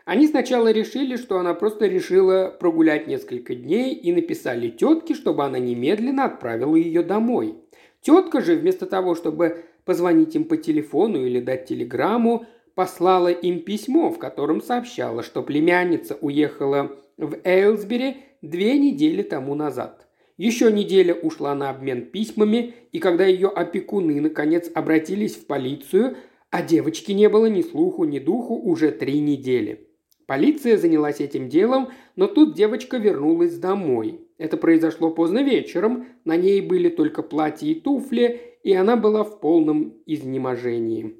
они 0.03 0.27
сначала 0.27 0.73
решили, 0.73 1.15
что 1.15 1.39
она 1.39 1.53
просто 1.53 1.85
решила 1.85 2.53
прогулять 2.59 3.07
несколько 3.07 3.55
дней 3.55 3.93
и 3.93 4.11
написали 4.11 4.67
тетке, 4.67 5.13
чтобы 5.13 5.45
она 5.45 5.57
немедленно 5.57 6.25
отправила 6.25 6.75
ее 6.75 7.01
домой. 7.01 7.55
Тетка 8.01 8.41
же, 8.41 8.57
вместо 8.57 8.87
того, 8.87 9.15
чтобы 9.15 9.63
позвонить 9.85 10.35
им 10.35 10.43
по 10.43 10.57
телефону 10.57 11.25
или 11.25 11.39
дать 11.39 11.67
телеграмму, 11.67 12.45
послала 12.75 13.31
им 13.31 13.61
письмо, 13.61 14.09
в 14.09 14.19
котором 14.19 14.61
сообщала, 14.61 15.23
что 15.23 15.43
племянница 15.43 16.17
уехала 16.19 16.91
в 17.15 17.37
Эйлсбери 17.45 18.17
две 18.41 18.77
недели 18.77 19.21
тому 19.21 19.55
назад. 19.55 20.06
Еще 20.37 20.71
неделя 20.71 21.15
ушла 21.15 21.55
на 21.55 21.71
обмен 21.71 22.05
письмами, 22.05 22.75
и 22.91 22.99
когда 22.99 23.25
ее 23.25 23.49
опекуны 23.49 24.21
наконец 24.21 24.69
обратились 24.73 25.35
в 25.35 25.47
полицию, 25.47 26.17
а 26.51 26.61
девочки 26.61 27.11
не 27.11 27.27
было 27.27 27.47
ни 27.47 27.63
слуху, 27.63 28.03
ни 28.05 28.19
духу 28.19 28.55
уже 28.55 28.91
три 28.91 29.19
недели. 29.19 29.87
Полиция 30.27 30.77
занялась 30.77 31.21
этим 31.21 31.49
делом, 31.49 31.89
но 32.15 32.27
тут 32.27 32.55
девочка 32.55 32.97
вернулась 32.97 33.57
домой. 33.57 34.21
Это 34.37 34.57
произошло 34.57 35.09
поздно 35.09 35.41
вечером, 35.41 36.07
на 36.23 36.35
ней 36.35 36.61
были 36.61 36.89
только 36.89 37.23
платье 37.23 37.71
и 37.71 37.79
туфли, 37.79 38.57
и 38.63 38.73
она 38.73 38.95
была 38.95 39.23
в 39.23 39.39
полном 39.39 39.95
изнеможении. 40.05 41.15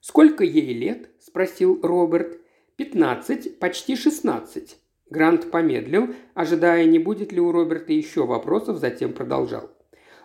«Сколько 0.00 0.44
ей 0.44 0.72
лет?»– 0.74 1.10
спросил 1.18 1.80
Роберт. 1.82 2.38
«Пятнадцать, 2.76 3.58
почти 3.58 3.96
шестнадцать». 3.96 4.78
Грант 5.10 5.50
помедлил, 5.50 6.14
ожидая, 6.34 6.84
не 6.84 7.00
будет 7.00 7.32
ли 7.32 7.40
у 7.40 7.50
Роберта 7.50 7.92
еще 7.92 8.24
вопросов, 8.24 8.78
затем 8.78 9.12
продолжал. 9.12 9.70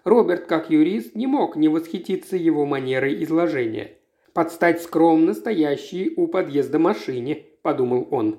Роберт, 0.03 0.45
как 0.45 0.69
юрист, 0.69 1.15
не 1.15 1.25
мог 1.25 1.55
не 1.55 1.67
восхититься 1.67 2.37
его 2.37 2.65
манерой 2.65 3.23
изложения. 3.23 3.97
«Подстать 4.33 4.83
скромно 4.83 5.33
стоящей 5.33 6.13
у 6.15 6.27
подъезда 6.27 6.77
машине»,– 6.77 7.45
подумал 7.63 8.07
он. 8.11 8.37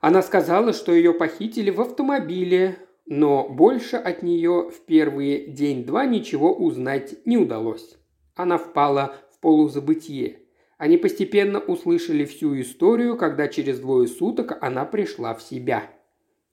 Она 0.00 0.22
сказала, 0.22 0.72
что 0.72 0.92
ее 0.92 1.12
похитили 1.12 1.70
в 1.70 1.80
автомобиле, 1.80 2.76
но 3.06 3.48
больше 3.48 3.96
от 3.96 4.22
нее 4.22 4.70
в 4.70 4.80
первые 4.84 5.46
день-два 5.46 6.04
ничего 6.04 6.54
узнать 6.54 7.16
не 7.26 7.36
удалось. 7.36 7.96
Она 8.36 8.56
впала 8.56 9.16
в 9.32 9.40
полузабытие. 9.40 10.39
Они 10.80 10.96
постепенно 10.96 11.60
услышали 11.60 12.24
всю 12.24 12.58
историю, 12.58 13.18
когда 13.18 13.48
через 13.48 13.80
двое 13.80 14.08
суток 14.08 14.56
она 14.62 14.86
пришла 14.86 15.34
в 15.34 15.42
себя. 15.42 15.90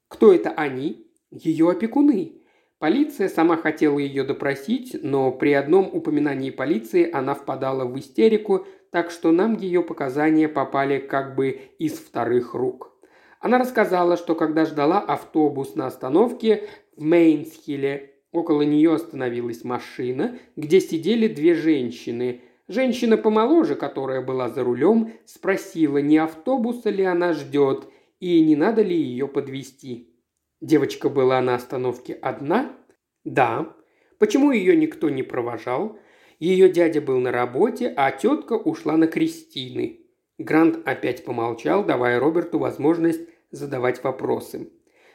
Кто 0.09 0.33
это 0.33 0.49
они? 0.49 1.07
Ее 1.31 1.69
опекуны. 1.69 2.33
Полиция 2.77 3.29
сама 3.29 3.55
хотела 3.55 3.99
ее 3.99 4.25
допросить, 4.25 4.97
но 5.01 5.31
при 5.31 5.53
одном 5.53 5.89
упоминании 5.93 6.49
полиции 6.49 7.09
она 7.09 7.35
впадала 7.35 7.85
в 7.85 7.97
истерику, 7.97 8.67
так 8.91 9.11
что 9.11 9.31
нам 9.31 9.55
ее 9.55 9.81
показания 9.81 10.49
попали 10.49 10.99
как 10.99 11.37
бы 11.37 11.61
из 11.79 11.93
вторых 11.93 12.53
рук. 12.53 12.91
Она 13.39 13.57
рассказала, 13.57 14.17
что 14.17 14.35
когда 14.35 14.65
ждала 14.65 14.99
автобус 14.99 15.75
на 15.75 15.87
остановке 15.87 16.67
в 16.97 17.01
Мейнсхилле, 17.01 18.11
около 18.33 18.63
нее 18.63 18.93
остановилась 18.93 19.63
машина, 19.63 20.37
где 20.57 20.81
сидели 20.81 21.29
две 21.29 21.55
женщины, 21.55 22.41
Женщина 22.67 23.15
помоложе, 23.17 23.75
которая 23.75 24.21
была 24.21 24.49
за 24.49 24.63
рулем, 24.63 25.13
спросила, 25.25 25.99
не 25.99 26.17
автобуса 26.17 26.89
ли 26.89 27.03
она 27.03 27.33
ждет 27.33 27.87
и 28.19 28.41
не 28.41 28.55
надо 28.55 28.81
ли 28.81 28.95
ее 28.95 29.27
подвести. 29.27 30.13
Девочка 30.59 31.07
была 31.07 31.39
на 31.41 31.55
остановке 31.55 32.13
одна? 32.13 32.75
Да. 33.23 33.73
Почему 34.19 34.51
ее 34.51 34.75
никто 34.75 35.09
не 35.09 35.23
провожал? 35.23 35.97
Ее 36.39 36.69
дядя 36.69 36.99
был 36.99 37.19
на 37.19 37.31
работе, 37.31 37.93
а 37.95 38.11
тетка 38.11 38.53
ушла 38.53 38.97
на 38.97 39.07
Кристины. 39.07 40.01
Грант 40.37 40.79
опять 40.85 41.23
помолчал, 41.23 41.85
давая 41.85 42.19
Роберту 42.19 42.59
возможность 42.59 43.21
задавать 43.49 44.03
вопросы. 44.03 44.71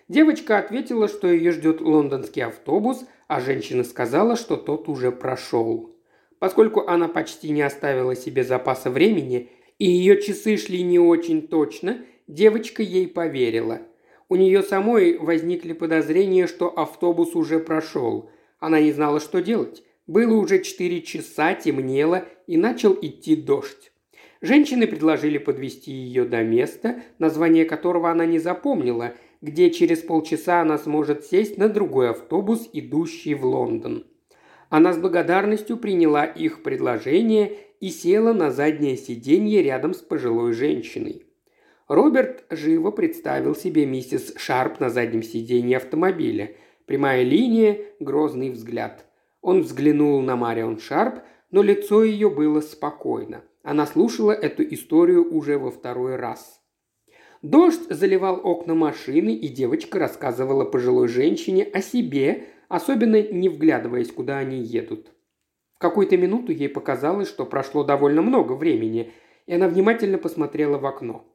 Девочка 0.09 0.59
ответила, 0.59 1.07
что 1.07 1.28
ее 1.30 1.53
ждет 1.53 1.80
лондонский 1.80 2.42
автобус, 2.42 3.05
а 3.28 3.40
женщина 3.40 3.84
сказала, 3.84 4.36
что 4.36 4.57
тот 4.57 4.88
уже 4.88 5.12
прошел. 5.12 5.91
Поскольку 6.43 6.88
она 6.88 7.07
почти 7.07 7.51
не 7.51 7.62
оставила 7.62 8.16
себе 8.16 8.43
запаса 8.43 8.90
времени, 8.90 9.51
и 9.78 9.88
ее 9.88 10.20
часы 10.20 10.57
шли 10.57 10.82
не 10.82 10.99
очень 10.99 11.47
точно, 11.47 11.99
девочка 12.26 12.82
ей 12.82 13.07
поверила. 13.07 13.82
У 14.28 14.34
нее 14.34 14.64
самой 14.64 15.18
возникли 15.18 15.72
подозрения, 15.72 16.49
что 16.49 16.76
автобус 16.76 17.36
уже 17.36 17.61
прошел. 17.61 18.28
Она 18.59 18.80
не 18.80 18.90
знала, 18.90 19.20
что 19.20 19.40
делать. 19.40 19.84
Было 20.09 20.34
уже 20.34 20.64
четыре 20.64 21.03
часа, 21.03 21.55
темнело, 21.55 22.24
и 22.49 22.57
начал 22.57 22.99
идти 23.01 23.36
дождь. 23.36 23.93
Женщины 24.40 24.88
предложили 24.88 25.38
подвести 25.38 25.93
ее 25.93 26.24
до 26.24 26.43
места, 26.43 27.05
название 27.20 27.66
которого 27.66 28.11
она 28.11 28.26
не 28.26 28.40
запомнила, 28.40 29.14
где 29.43 29.70
через 29.70 30.01
полчаса 30.01 30.61
она 30.61 30.76
сможет 30.76 31.24
сесть 31.24 31.57
на 31.57 31.68
другой 31.68 32.11
автобус, 32.11 32.68
идущий 32.72 33.34
в 33.34 33.47
Лондон. 33.47 34.07
Она 34.73 34.95
с 34.95 34.97
благодарностью 34.97 35.77
приняла 35.77 36.25
их 36.25 36.62
предложение 36.62 37.59
и 37.81 37.91
села 37.91 38.33
на 38.33 38.51
заднее 38.51 38.97
сиденье 38.97 39.62
рядом 39.62 39.93
с 39.93 39.99
пожилой 39.99 40.55
женщиной. 40.55 41.27
Роберт 41.89 42.47
живо 42.49 42.91
представил 42.91 43.55
себе 43.55 43.85
миссис 43.85 44.33
Шарп 44.39 44.81
на 44.81 44.89
заднем 44.89 45.23
сиденье 45.23 45.77
автомобиля. 45.77 46.57
Прямая 46.87 47.23
линия, 47.23 47.81
грозный 48.01 48.49
взгляд. 48.49 49.05
Он 49.43 49.61
взглянул 49.61 50.23
на 50.23 50.37
Марион 50.37 50.79
Шарп, 50.79 51.16
но 51.51 51.62
лицо 51.62 52.03
ее 52.03 52.31
было 52.31 52.62
спокойно. 52.62 53.43
Она 53.62 53.85
слушала 53.85 54.33
эту 54.33 54.62
историю 54.62 55.35
уже 55.35 55.59
во 55.59 55.70
второй 55.70 56.16
раз. 56.16 56.62
Дождь 57.43 57.91
заливал 57.91 58.41
окна 58.43 58.75
машины, 58.75 59.35
и 59.35 59.49
девочка 59.49 59.99
рассказывала 59.99 60.64
пожилой 60.64 61.09
женщине 61.09 61.64
о 61.64 61.83
себе, 61.83 62.47
особенно 62.73 63.20
не 63.20 63.51
вглядываясь, 63.51 64.11
куда 64.11 64.39
они 64.39 64.59
едут. 64.59 65.12
В 65.75 65.79
какую-то 65.79 66.16
минуту 66.16 66.53
ей 66.53 66.70
показалось, 66.70 67.29
что 67.29 67.45
прошло 67.45 67.85
довольно 67.85 68.23
много 68.23 68.55
времени, 68.55 69.12
и 69.47 69.53
она 69.53 69.68
внимательно 69.68 70.16
посмотрела 70.16 70.79
в 70.79 70.87
окно. 70.87 71.31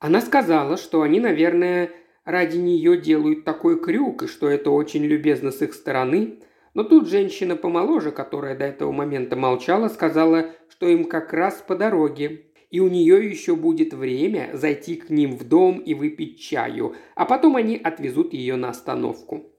Она 0.00 0.20
сказала, 0.20 0.76
что 0.76 1.00
они, 1.00 1.18
наверное, 1.18 1.92
ради 2.26 2.58
нее 2.58 2.98
делают 2.98 3.42
такой 3.42 3.80
крюк, 3.80 4.24
и 4.24 4.26
что 4.26 4.50
это 4.50 4.70
очень 4.70 5.02
любезно 5.04 5.50
с 5.50 5.62
их 5.62 5.72
стороны. 5.72 6.40
Но 6.74 6.84
тут 6.84 7.08
женщина 7.08 7.56
помоложе, 7.56 8.10
которая 8.10 8.54
до 8.54 8.66
этого 8.66 8.92
момента 8.92 9.34
молчала, 9.34 9.88
сказала, 9.88 10.50
что 10.68 10.88
им 10.88 11.06
как 11.06 11.32
раз 11.32 11.64
по 11.66 11.74
дороге, 11.74 12.48
и 12.68 12.80
у 12.80 12.88
нее 12.88 13.26
еще 13.30 13.56
будет 13.56 13.94
время 13.94 14.50
зайти 14.52 14.96
к 14.96 15.08
ним 15.08 15.38
в 15.38 15.48
дом 15.48 15.78
и 15.78 15.94
выпить 15.94 16.38
чаю, 16.38 16.96
а 17.14 17.24
потом 17.24 17.56
они 17.56 17.78
отвезут 17.78 18.34
ее 18.34 18.56
на 18.56 18.68
остановку. 18.68 19.51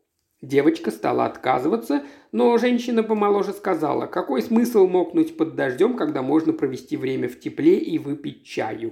Девочка 0.43 0.91
стала 0.91 1.25
отказываться, 1.25 2.03
но 2.33 2.57
женщина 2.57 3.01
помоложе 3.01 3.53
сказала, 3.53 4.07
какой 4.07 4.41
смысл 4.41 4.87
мокнуть 4.87 5.37
под 5.37 5.55
дождем, 5.55 5.95
когда 5.95 6.21
можно 6.21 6.51
провести 6.51 6.97
время 6.97 7.29
в 7.29 7.39
тепле 7.39 7.77
и 7.77 7.97
выпить 7.97 8.43
чаю. 8.43 8.91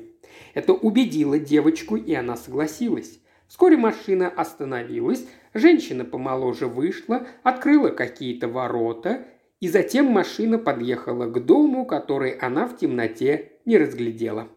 Это 0.53 0.71
убедило 0.71 1.37
девочку, 1.37 1.97
и 1.97 2.13
она 2.13 2.37
согласилась. 2.37 3.19
Вскоре 3.49 3.75
машина 3.75 4.29
остановилась, 4.29 5.27
женщина 5.53 6.05
помоложе 6.05 6.67
вышла, 6.67 7.27
открыла 7.43 7.89
какие-то 7.89 8.47
ворота, 8.47 9.25
и 9.59 9.67
затем 9.67 10.05
машина 10.05 10.57
подъехала 10.57 11.25
к 11.25 11.45
дому, 11.45 11.85
который 11.85 12.31
она 12.31 12.65
в 12.65 12.77
темноте 12.77 13.59
не 13.65 13.77
разглядела. 13.77 14.47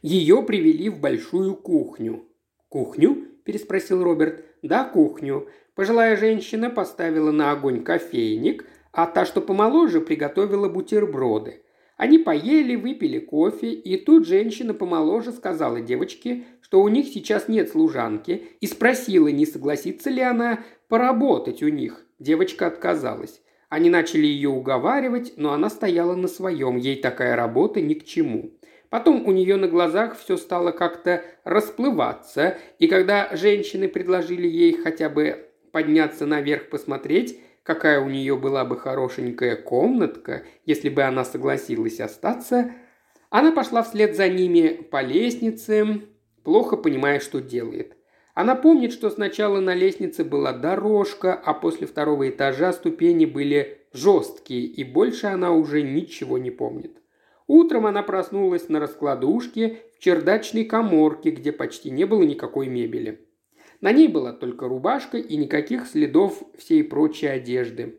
Ее 0.00 0.42
привели 0.42 0.88
в 0.88 0.98
большую 0.98 1.56
кухню. 1.56 2.24
«Кухню?»– 2.70 3.28
переспросил 3.44 4.02
Роберт. 4.02 4.44
«Да, 4.62 4.84
кухню. 4.84 5.48
Пожилая 5.74 6.16
женщина 6.16 6.70
поставила 6.70 7.30
на 7.30 7.50
огонь 7.50 7.82
кофейник, 7.82 8.66
а 8.92 9.06
та, 9.06 9.24
что 9.24 9.40
помоложе, 9.40 10.00
приготовила 10.00 10.68
бутерброды. 10.68 11.62
Они 11.96 12.18
поели, 12.18 12.74
выпили 12.74 13.18
кофе, 13.18 13.72
и 13.72 13.96
тут 13.96 14.26
женщина 14.26 14.74
помоложе 14.74 15.32
сказала 15.32 15.80
девочке, 15.80 16.44
что 16.60 16.82
у 16.82 16.88
них 16.88 17.06
сейчас 17.06 17.48
нет 17.48 17.70
служанки, 17.70 18.48
и 18.60 18.66
спросила, 18.66 19.28
не 19.28 19.46
согласится 19.46 20.10
ли 20.10 20.20
она 20.20 20.60
поработать 20.88 21.62
у 21.62 21.68
них. 21.68 22.04
Девочка 22.18 22.66
отказалась. 22.66 23.40
Они 23.68 23.88
начали 23.88 24.26
ее 24.26 24.50
уговаривать, 24.50 25.34
но 25.36 25.52
она 25.52 25.70
стояла 25.70 26.14
на 26.14 26.28
своем, 26.28 26.76
ей 26.76 27.00
такая 27.00 27.36
работа 27.36 27.80
ни 27.80 27.94
к 27.94 28.04
чему. 28.04 28.50
Потом 28.92 29.26
у 29.26 29.32
нее 29.32 29.56
на 29.56 29.68
глазах 29.68 30.18
все 30.18 30.36
стало 30.36 30.70
как-то 30.70 31.24
расплываться, 31.44 32.58
и 32.78 32.88
когда 32.88 33.34
женщины 33.34 33.88
предложили 33.88 34.46
ей 34.46 34.74
хотя 34.74 35.08
бы 35.08 35.48
подняться 35.70 36.26
наверх 36.26 36.68
посмотреть, 36.68 37.40
какая 37.62 38.02
у 38.02 38.10
нее 38.10 38.36
была 38.36 38.66
бы 38.66 38.78
хорошенькая 38.78 39.56
комнатка, 39.56 40.42
если 40.66 40.90
бы 40.90 41.04
она 41.04 41.24
согласилась 41.24 42.00
остаться, 42.00 42.72
она 43.30 43.50
пошла 43.52 43.82
вслед 43.82 44.14
за 44.14 44.28
ними 44.28 44.68
по 44.90 45.00
лестнице, 45.00 46.02
плохо 46.44 46.76
понимая, 46.76 47.18
что 47.18 47.40
делает. 47.40 47.96
Она 48.34 48.54
помнит, 48.54 48.92
что 48.92 49.08
сначала 49.08 49.60
на 49.60 49.74
лестнице 49.74 50.22
была 50.22 50.52
дорожка, 50.52 51.32
а 51.32 51.54
после 51.54 51.86
второго 51.86 52.28
этажа 52.28 52.74
ступени 52.74 53.24
были 53.24 53.78
жесткие, 53.94 54.66
и 54.66 54.84
больше 54.84 55.28
она 55.28 55.52
уже 55.52 55.80
ничего 55.80 56.36
не 56.36 56.50
помнит. 56.50 57.01
Утром 57.46 57.86
она 57.86 58.02
проснулась 58.02 58.68
на 58.68 58.80
раскладушке 58.80 59.82
в 59.94 59.98
чердачной 59.98 60.64
коморке, 60.64 61.30
где 61.30 61.52
почти 61.52 61.90
не 61.90 62.04
было 62.04 62.22
никакой 62.22 62.68
мебели. 62.68 63.26
На 63.80 63.92
ней 63.92 64.08
была 64.08 64.32
только 64.32 64.68
рубашка 64.68 65.18
и 65.18 65.36
никаких 65.36 65.86
следов 65.86 66.42
всей 66.56 66.84
прочей 66.84 67.26
одежды. 67.26 67.98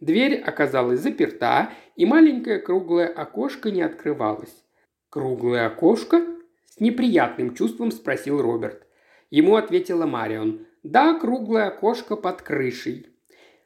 Дверь 0.00 0.40
оказалась 0.40 1.00
заперта, 1.00 1.70
и 1.94 2.06
маленькое 2.06 2.58
круглое 2.58 3.06
окошко 3.06 3.70
не 3.70 3.82
открывалось. 3.82 4.64
«Круглое 5.08 5.66
окошко?»– 5.66 6.24
с 6.64 6.80
неприятным 6.80 7.54
чувством 7.54 7.90
спросил 7.92 8.40
Роберт. 8.40 8.86
Ему 9.30 9.56
ответила 9.56 10.06
Марион. 10.06 10.66
«Да, 10.82 11.18
круглое 11.18 11.68
окошко 11.68 12.16
под 12.16 12.42
крышей». 12.42 13.06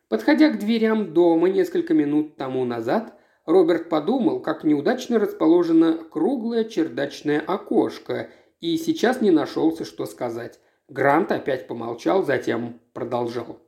Подходя 0.09 0.51
к 0.51 0.59
дверям 0.59 1.15
дома 1.15 1.49
несколько 1.49 1.95
минут 1.95 2.37
тому 2.37 2.65
назад, 2.65 3.19
Роберт 3.47 3.91
подумал, 3.91 4.41
как 4.41 4.65
неудачно 4.65 5.19
расположено 5.19 5.99
круглое 5.99 6.65
чердачное 6.65 7.41
окошко, 7.41 8.31
и 8.61 8.77
сейчас 8.79 9.21
не 9.21 9.31
нашелся, 9.31 9.85
что 9.85 10.07
сказать. 10.07 10.59
Грант 10.89 11.31
опять 11.31 11.67
помолчал, 11.67 12.25
затем 12.25 12.81
продолжал. 12.95 13.59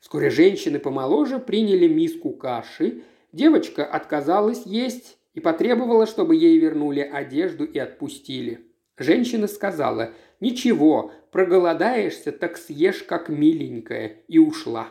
Вскоре 0.00 0.30
женщины 0.30 0.78
помоложе 0.78 1.38
приняли 1.38 1.88
миску 1.88 2.30
каши, 2.30 3.02
девочка 3.32 3.84
отказалась 3.84 4.64
есть 4.64 5.18
и 5.34 5.40
потребовала, 5.40 6.06
чтобы 6.06 6.34
ей 6.36 6.58
вернули 6.58 7.00
одежду 7.00 7.64
и 7.64 7.78
отпустили. 7.78 8.66
Женщина 8.96 9.46
сказала 9.46 10.12
«Ничего, 10.40 11.12
проголодаешься, 11.30 12.32
так 12.32 12.56
съешь 12.56 13.02
как 13.02 13.28
миленькая» 13.28 14.22
и 14.26 14.38
ушла. 14.38 14.88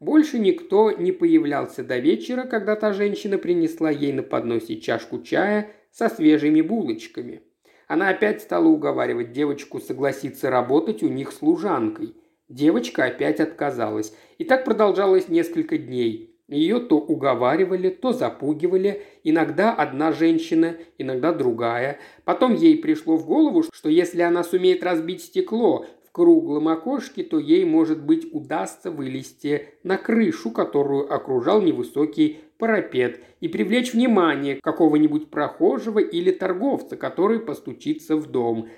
Больше 0.00 0.38
никто 0.38 0.90
не 0.90 1.12
появлялся 1.12 1.84
до 1.84 1.98
вечера, 1.98 2.44
когда 2.44 2.74
та 2.74 2.94
женщина 2.94 3.36
принесла 3.36 3.90
ей 3.90 4.14
на 4.14 4.22
подносе 4.22 4.80
чашку 4.80 5.22
чая 5.22 5.70
со 5.92 6.08
свежими 6.08 6.62
булочками. 6.62 7.42
Она 7.86 8.08
опять 8.08 8.40
стала 8.40 8.66
уговаривать 8.66 9.32
девочку 9.32 9.78
согласиться 9.78 10.48
работать 10.48 11.02
у 11.02 11.08
них 11.08 11.32
служанкой. 11.32 12.14
Девочка 12.48 13.04
опять 13.04 13.40
отказалась. 13.40 14.14
И 14.38 14.44
так 14.44 14.64
продолжалось 14.64 15.28
несколько 15.28 15.76
дней. 15.76 16.30
Ее 16.48 16.80
то 16.80 16.98
уговаривали, 16.98 17.90
то 17.90 18.12
запугивали, 18.12 19.02
иногда 19.22 19.72
одна 19.72 20.12
женщина, 20.12 20.76
иногда 20.98 21.32
другая. 21.32 21.98
Потом 22.24 22.54
ей 22.54 22.78
пришло 22.78 23.16
в 23.16 23.26
голову, 23.26 23.64
что 23.72 23.88
если 23.88 24.22
она 24.22 24.42
сумеет 24.44 24.82
разбить 24.82 25.22
стекло, 25.22 25.86
в 26.10 26.12
круглом 26.12 26.66
окошке, 26.66 27.22
то 27.22 27.38
ей, 27.38 27.64
может 27.64 28.02
быть, 28.02 28.28
удастся 28.32 28.90
вылезти 28.90 29.68
на 29.84 29.96
крышу, 29.96 30.50
которую 30.50 31.12
окружал 31.12 31.62
невысокий 31.62 32.40
парапет, 32.58 33.20
и 33.40 33.46
привлечь 33.46 33.94
внимание 33.94 34.56
какого-нибудь 34.60 35.30
прохожего 35.30 36.00
или 36.00 36.32
торговца, 36.32 36.96
который 36.96 37.38
постучится 37.38 38.16
в 38.16 38.26
дом. 38.28 38.68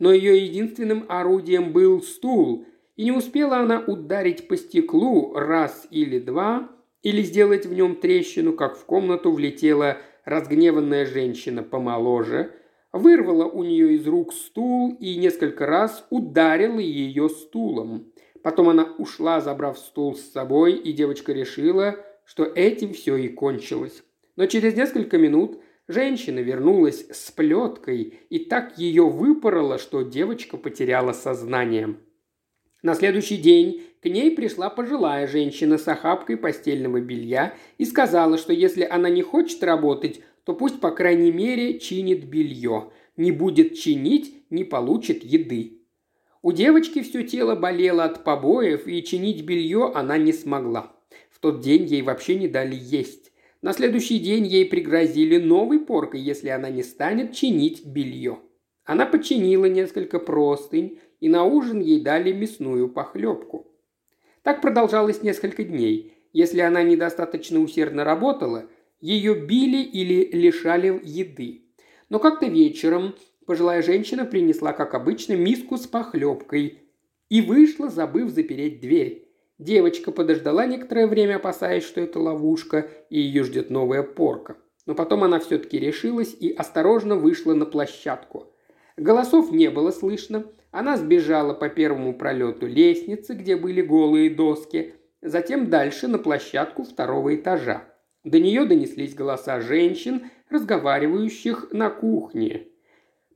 Но 0.00 0.12
ее 0.12 0.44
единственным 0.44 1.04
орудием 1.08 1.72
был 1.72 2.02
стул, 2.02 2.66
и 2.96 3.04
не 3.04 3.12
успела 3.12 3.58
она 3.58 3.78
ударить 3.86 4.48
по 4.48 4.56
стеклу 4.56 5.34
раз 5.34 5.86
или 5.92 6.18
два, 6.18 6.68
или 7.04 7.22
сделать 7.22 7.64
в 7.64 7.72
нем 7.72 7.94
трещину, 7.94 8.54
как 8.54 8.76
в 8.76 8.84
комнату 8.86 9.30
влетела 9.30 9.98
разгневанная 10.24 11.06
женщина 11.06 11.62
помоложе– 11.62 12.56
вырвала 12.92 13.44
у 13.44 13.62
нее 13.64 13.94
из 13.94 14.06
рук 14.06 14.32
стул 14.32 14.96
и 15.00 15.16
несколько 15.16 15.66
раз 15.66 16.06
ударила 16.10 16.78
ее 16.78 17.28
стулом. 17.28 18.12
Потом 18.42 18.68
она 18.68 18.94
ушла, 18.98 19.40
забрав 19.40 19.78
стул 19.78 20.16
с 20.16 20.32
собой, 20.32 20.74
и 20.74 20.92
девочка 20.92 21.32
решила, 21.32 21.96
что 22.24 22.44
этим 22.44 22.92
все 22.92 23.16
и 23.16 23.28
кончилось. 23.28 24.02
Но 24.36 24.46
через 24.46 24.74
несколько 24.74 25.18
минут 25.18 25.60
женщина 25.88 26.40
вернулась 26.40 27.06
с 27.10 27.30
плеткой 27.30 28.20
и 28.30 28.38
так 28.40 28.78
ее 28.78 29.08
выпорола, 29.08 29.78
что 29.78 30.02
девочка 30.02 30.56
потеряла 30.56 31.12
сознание. 31.12 31.96
На 32.82 32.94
следующий 32.94 33.36
день 33.36 33.82
к 34.02 34.06
ней 34.06 34.32
пришла 34.32 34.68
пожилая 34.68 35.28
женщина 35.28 35.78
с 35.78 35.86
охапкой 35.86 36.36
постельного 36.36 37.00
белья 37.00 37.54
и 37.78 37.84
сказала, 37.84 38.36
что 38.38 38.52
если 38.52 38.82
она 38.82 39.08
не 39.08 39.22
хочет 39.22 39.62
работать, 39.62 40.20
то 40.44 40.54
пусть, 40.54 40.80
по 40.80 40.90
крайней 40.90 41.30
мере, 41.30 41.78
чинит 41.78 42.24
белье. 42.24 42.90
Не 43.16 43.30
будет 43.32 43.78
чинить, 43.78 44.34
не 44.50 44.64
получит 44.64 45.22
еды. 45.22 45.78
У 46.42 46.50
девочки 46.50 47.02
все 47.02 47.22
тело 47.22 47.54
болело 47.54 48.04
от 48.04 48.24
побоев, 48.24 48.88
и 48.88 49.02
чинить 49.04 49.42
белье 49.42 49.92
она 49.94 50.18
не 50.18 50.32
смогла. 50.32 50.96
В 51.30 51.38
тот 51.38 51.60
день 51.60 51.84
ей 51.84 52.02
вообще 52.02 52.34
не 52.34 52.48
дали 52.48 52.76
есть. 52.76 53.32
На 53.60 53.72
следующий 53.72 54.18
день 54.18 54.44
ей 54.44 54.64
пригрозили 54.66 55.38
новой 55.38 55.78
поркой, 55.78 56.20
если 56.20 56.48
она 56.48 56.68
не 56.68 56.82
станет 56.82 57.32
чинить 57.32 57.86
белье. 57.86 58.40
Она 58.84 59.06
починила 59.06 59.66
несколько 59.66 60.18
простынь, 60.18 60.98
и 61.20 61.28
на 61.28 61.44
ужин 61.44 61.80
ей 61.80 62.00
дали 62.00 62.32
мясную 62.32 62.88
похлебку. 62.88 63.68
Так 64.42 64.60
продолжалось 64.60 65.22
несколько 65.22 65.62
дней. 65.62 66.12
Если 66.32 66.60
она 66.60 66.82
недостаточно 66.82 67.60
усердно 67.60 68.02
работала, 68.02 68.66
ее 69.02 69.34
били 69.34 69.82
или 69.82 70.30
лишали 70.32 70.98
еды. 71.02 71.66
Но 72.08 72.18
как-то 72.18 72.46
вечером 72.46 73.14
пожилая 73.44 73.82
женщина 73.82 74.24
принесла, 74.24 74.72
как 74.72 74.94
обычно, 74.94 75.34
миску 75.34 75.76
с 75.76 75.86
похлебкой 75.86 76.78
и 77.28 77.40
вышла, 77.40 77.90
забыв 77.90 78.30
запереть 78.30 78.80
дверь. 78.80 79.28
Девочка 79.58 80.12
подождала 80.12 80.66
некоторое 80.66 81.06
время, 81.06 81.36
опасаясь, 81.36 81.84
что 81.84 82.00
это 82.00 82.18
ловушка, 82.20 82.88
и 83.10 83.20
ее 83.20 83.44
ждет 83.44 83.70
новая 83.70 84.02
порка. 84.02 84.56
Но 84.86 84.94
потом 84.94 85.24
она 85.24 85.38
все-таки 85.38 85.78
решилась 85.78 86.34
и 86.38 86.50
осторожно 86.50 87.16
вышла 87.16 87.54
на 87.54 87.66
площадку. 87.66 88.52
Голосов 88.96 89.50
не 89.50 89.70
было 89.70 89.90
слышно. 89.90 90.44
Она 90.70 90.96
сбежала 90.96 91.54
по 91.54 91.68
первому 91.68 92.14
пролету 92.14 92.66
лестницы, 92.66 93.34
где 93.34 93.56
были 93.56 93.82
голые 93.82 94.30
доски, 94.30 94.94
затем 95.20 95.70
дальше 95.70 96.08
на 96.08 96.18
площадку 96.18 96.84
второго 96.84 97.34
этажа. 97.34 97.91
До 98.24 98.38
нее 98.38 98.64
донеслись 98.64 99.14
голоса 99.14 99.60
женщин, 99.60 100.30
разговаривающих 100.48 101.68
на 101.72 101.90
кухне. 101.90 102.68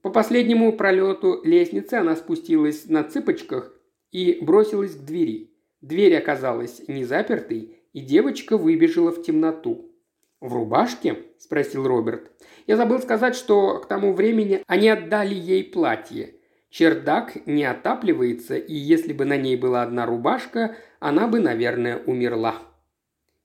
По 0.02 0.10
последнему 0.10 0.72
пролету 0.76 1.40
лестницы 1.42 1.94
она 1.94 2.14
спустилась 2.14 2.86
на 2.86 3.02
цыпочках 3.02 3.74
и 4.12 4.38
бросилась 4.40 4.94
к 4.94 5.04
двери. 5.04 5.52
Дверь 5.80 6.16
оказалась 6.16 6.80
не 6.86 7.04
запертой, 7.04 7.80
и 7.92 8.00
девочка 8.00 8.56
выбежала 8.56 9.10
в 9.10 9.22
темноту. 9.22 9.92
«В 10.40 10.54
рубашке?»– 10.54 11.16
спросил 11.38 11.88
Роберт. 11.88 12.30
«Я 12.66 12.76
забыл 12.76 13.00
сказать, 13.00 13.34
что 13.34 13.80
к 13.80 13.88
тому 13.88 14.12
времени 14.12 14.62
они 14.66 14.88
отдали 14.88 15.34
ей 15.34 15.64
платье. 15.64 16.34
Чердак 16.70 17.46
не 17.46 17.64
отапливается, 17.64 18.56
и 18.56 18.74
если 18.74 19.12
бы 19.12 19.24
на 19.24 19.36
ней 19.36 19.56
была 19.56 19.82
одна 19.82 20.06
рубашка, 20.06 20.76
она 21.00 21.26
бы, 21.26 21.40
наверное, 21.40 21.98
умерла» 22.06 22.62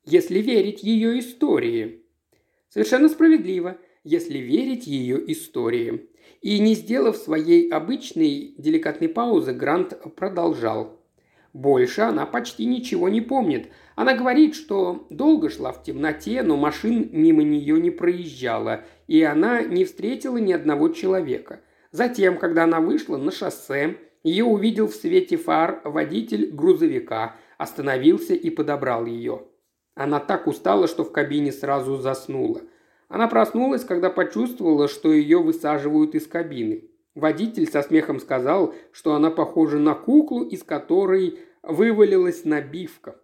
если 0.06 0.40
верить 0.40 0.84
ее 0.84 1.20
истории. 1.20 2.04
Совершенно 2.70 3.10
справедливо, 3.10 3.78
если 4.04 4.38
верить 4.38 4.88
ее 4.88 5.32
истории. 5.32 6.10
И 6.42 6.60
не 6.60 6.74
сделав 6.74 7.18
своей 7.18 7.70
обычной 7.70 8.56
деликатной 8.58 9.10
паузы, 9.10 9.54
Грант 9.54 9.98
продолжал. 10.16 11.00
Больше 11.54 12.02
она 12.02 12.26
почти 12.26 12.66
ничего 12.66 13.10
не 13.10 13.22
помнит. 13.22 13.68
Она 13.96 14.16
говорит, 14.16 14.56
что 14.56 15.06
долго 15.10 15.50
шла 15.50 15.74
в 15.74 15.84
темноте, 15.84 16.42
но 16.44 16.56
машин 16.56 17.10
мимо 17.12 17.44
нее 17.44 17.80
не 17.80 17.92
проезжала, 17.92 18.86
и 19.08 19.22
она 19.22 19.62
не 19.62 19.84
встретила 19.84 20.38
ни 20.38 20.54
одного 20.54 20.90
человека. 20.90 21.60
Затем, 21.92 22.38
когда 22.38 22.64
она 22.64 22.80
вышла 22.80 23.18
на 23.18 23.32
шоссе, 23.32 23.98
Ее 24.24 24.46
увидел 24.46 24.88
в 24.88 24.94
свете 24.94 25.36
фар 25.36 25.82
водитель 25.84 26.52
грузовика, 26.52 27.36
остановился 27.58 28.34
и 28.36 28.50
подобрал 28.50 29.06
ее. 29.06 29.44
Она 29.96 30.20
так 30.20 30.48
устала, 30.48 30.88
что 30.88 31.04
в 31.04 31.12
кабине 31.12 31.52
сразу 31.52 31.98
заснула. 31.98 32.62
Она 33.08 33.28
проснулась, 33.28 33.84
когда 33.84 34.10
почувствовала, 34.10 34.88
что 34.88 35.12
ее 35.12 35.40
высаживают 35.40 36.16
из 36.16 36.28
кабины. 36.28 36.86
Водитель 37.14 37.70
со 37.70 37.82
смехом 37.82 38.20
сказал, 38.20 38.74
что 38.94 39.14
она 39.16 39.32
похожа 39.32 39.80
на 39.80 39.96
куклу, 39.96 40.44
из 40.44 40.64
которой 40.64 41.40
вывалилась 41.62 42.46
набивка. 42.46 43.20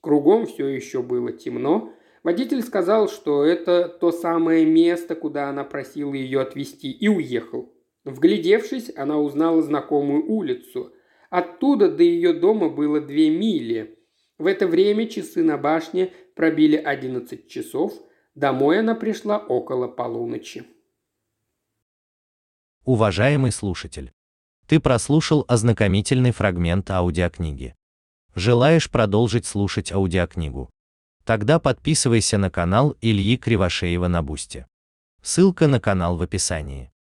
Кругом 0.00 0.46
все 0.46 0.66
еще 0.66 1.02
было 1.02 1.32
темно. 1.32 1.92
Водитель 2.24 2.62
сказал, 2.62 3.08
что 3.08 3.44
это 3.44 3.88
то 3.88 4.10
самое 4.10 4.66
место, 4.66 5.14
куда 5.14 5.48
она 5.48 5.62
просила 5.62 6.14
ее 6.14 6.40
отвезти, 6.40 6.90
и 6.90 7.08
уехал. 7.08 7.72
Вглядевшись, 8.04 8.90
она 8.96 9.18
узнала 9.18 9.62
знакомую 9.62 10.26
улицу. 10.26 10.92
Оттуда 11.30 11.90
до 11.90 12.02
ее 12.02 12.32
дома 12.32 12.68
было 12.70 13.00
две 13.00 13.30
мили. 13.30 13.97
В 14.38 14.46
это 14.46 14.68
время 14.68 15.08
часы 15.08 15.42
на 15.42 15.58
башне 15.58 16.12
пробили 16.36 16.76
одиннадцать 16.76 17.48
часов. 17.48 17.92
Домой 18.34 18.78
она 18.78 18.94
пришла 18.94 19.38
около 19.38 19.88
полуночи. 19.88 20.64
Уважаемый 22.84 23.50
слушатель, 23.50 24.12
ты 24.66 24.78
прослушал 24.78 25.44
ознакомительный 25.48 26.30
фрагмент 26.30 26.88
аудиокниги. 26.90 27.74
Желаешь 28.36 28.88
продолжить 28.90 29.44
слушать 29.44 29.90
аудиокнигу? 29.90 30.70
Тогда 31.24 31.58
подписывайся 31.58 32.38
на 32.38 32.50
канал 32.50 32.96
Ильи 33.00 33.36
Кривошеева 33.36 34.06
на 34.06 34.22
Бусте. 34.22 34.66
Ссылка 35.20 35.66
на 35.66 35.80
канал 35.80 36.16
в 36.16 36.22
описании. 36.22 36.92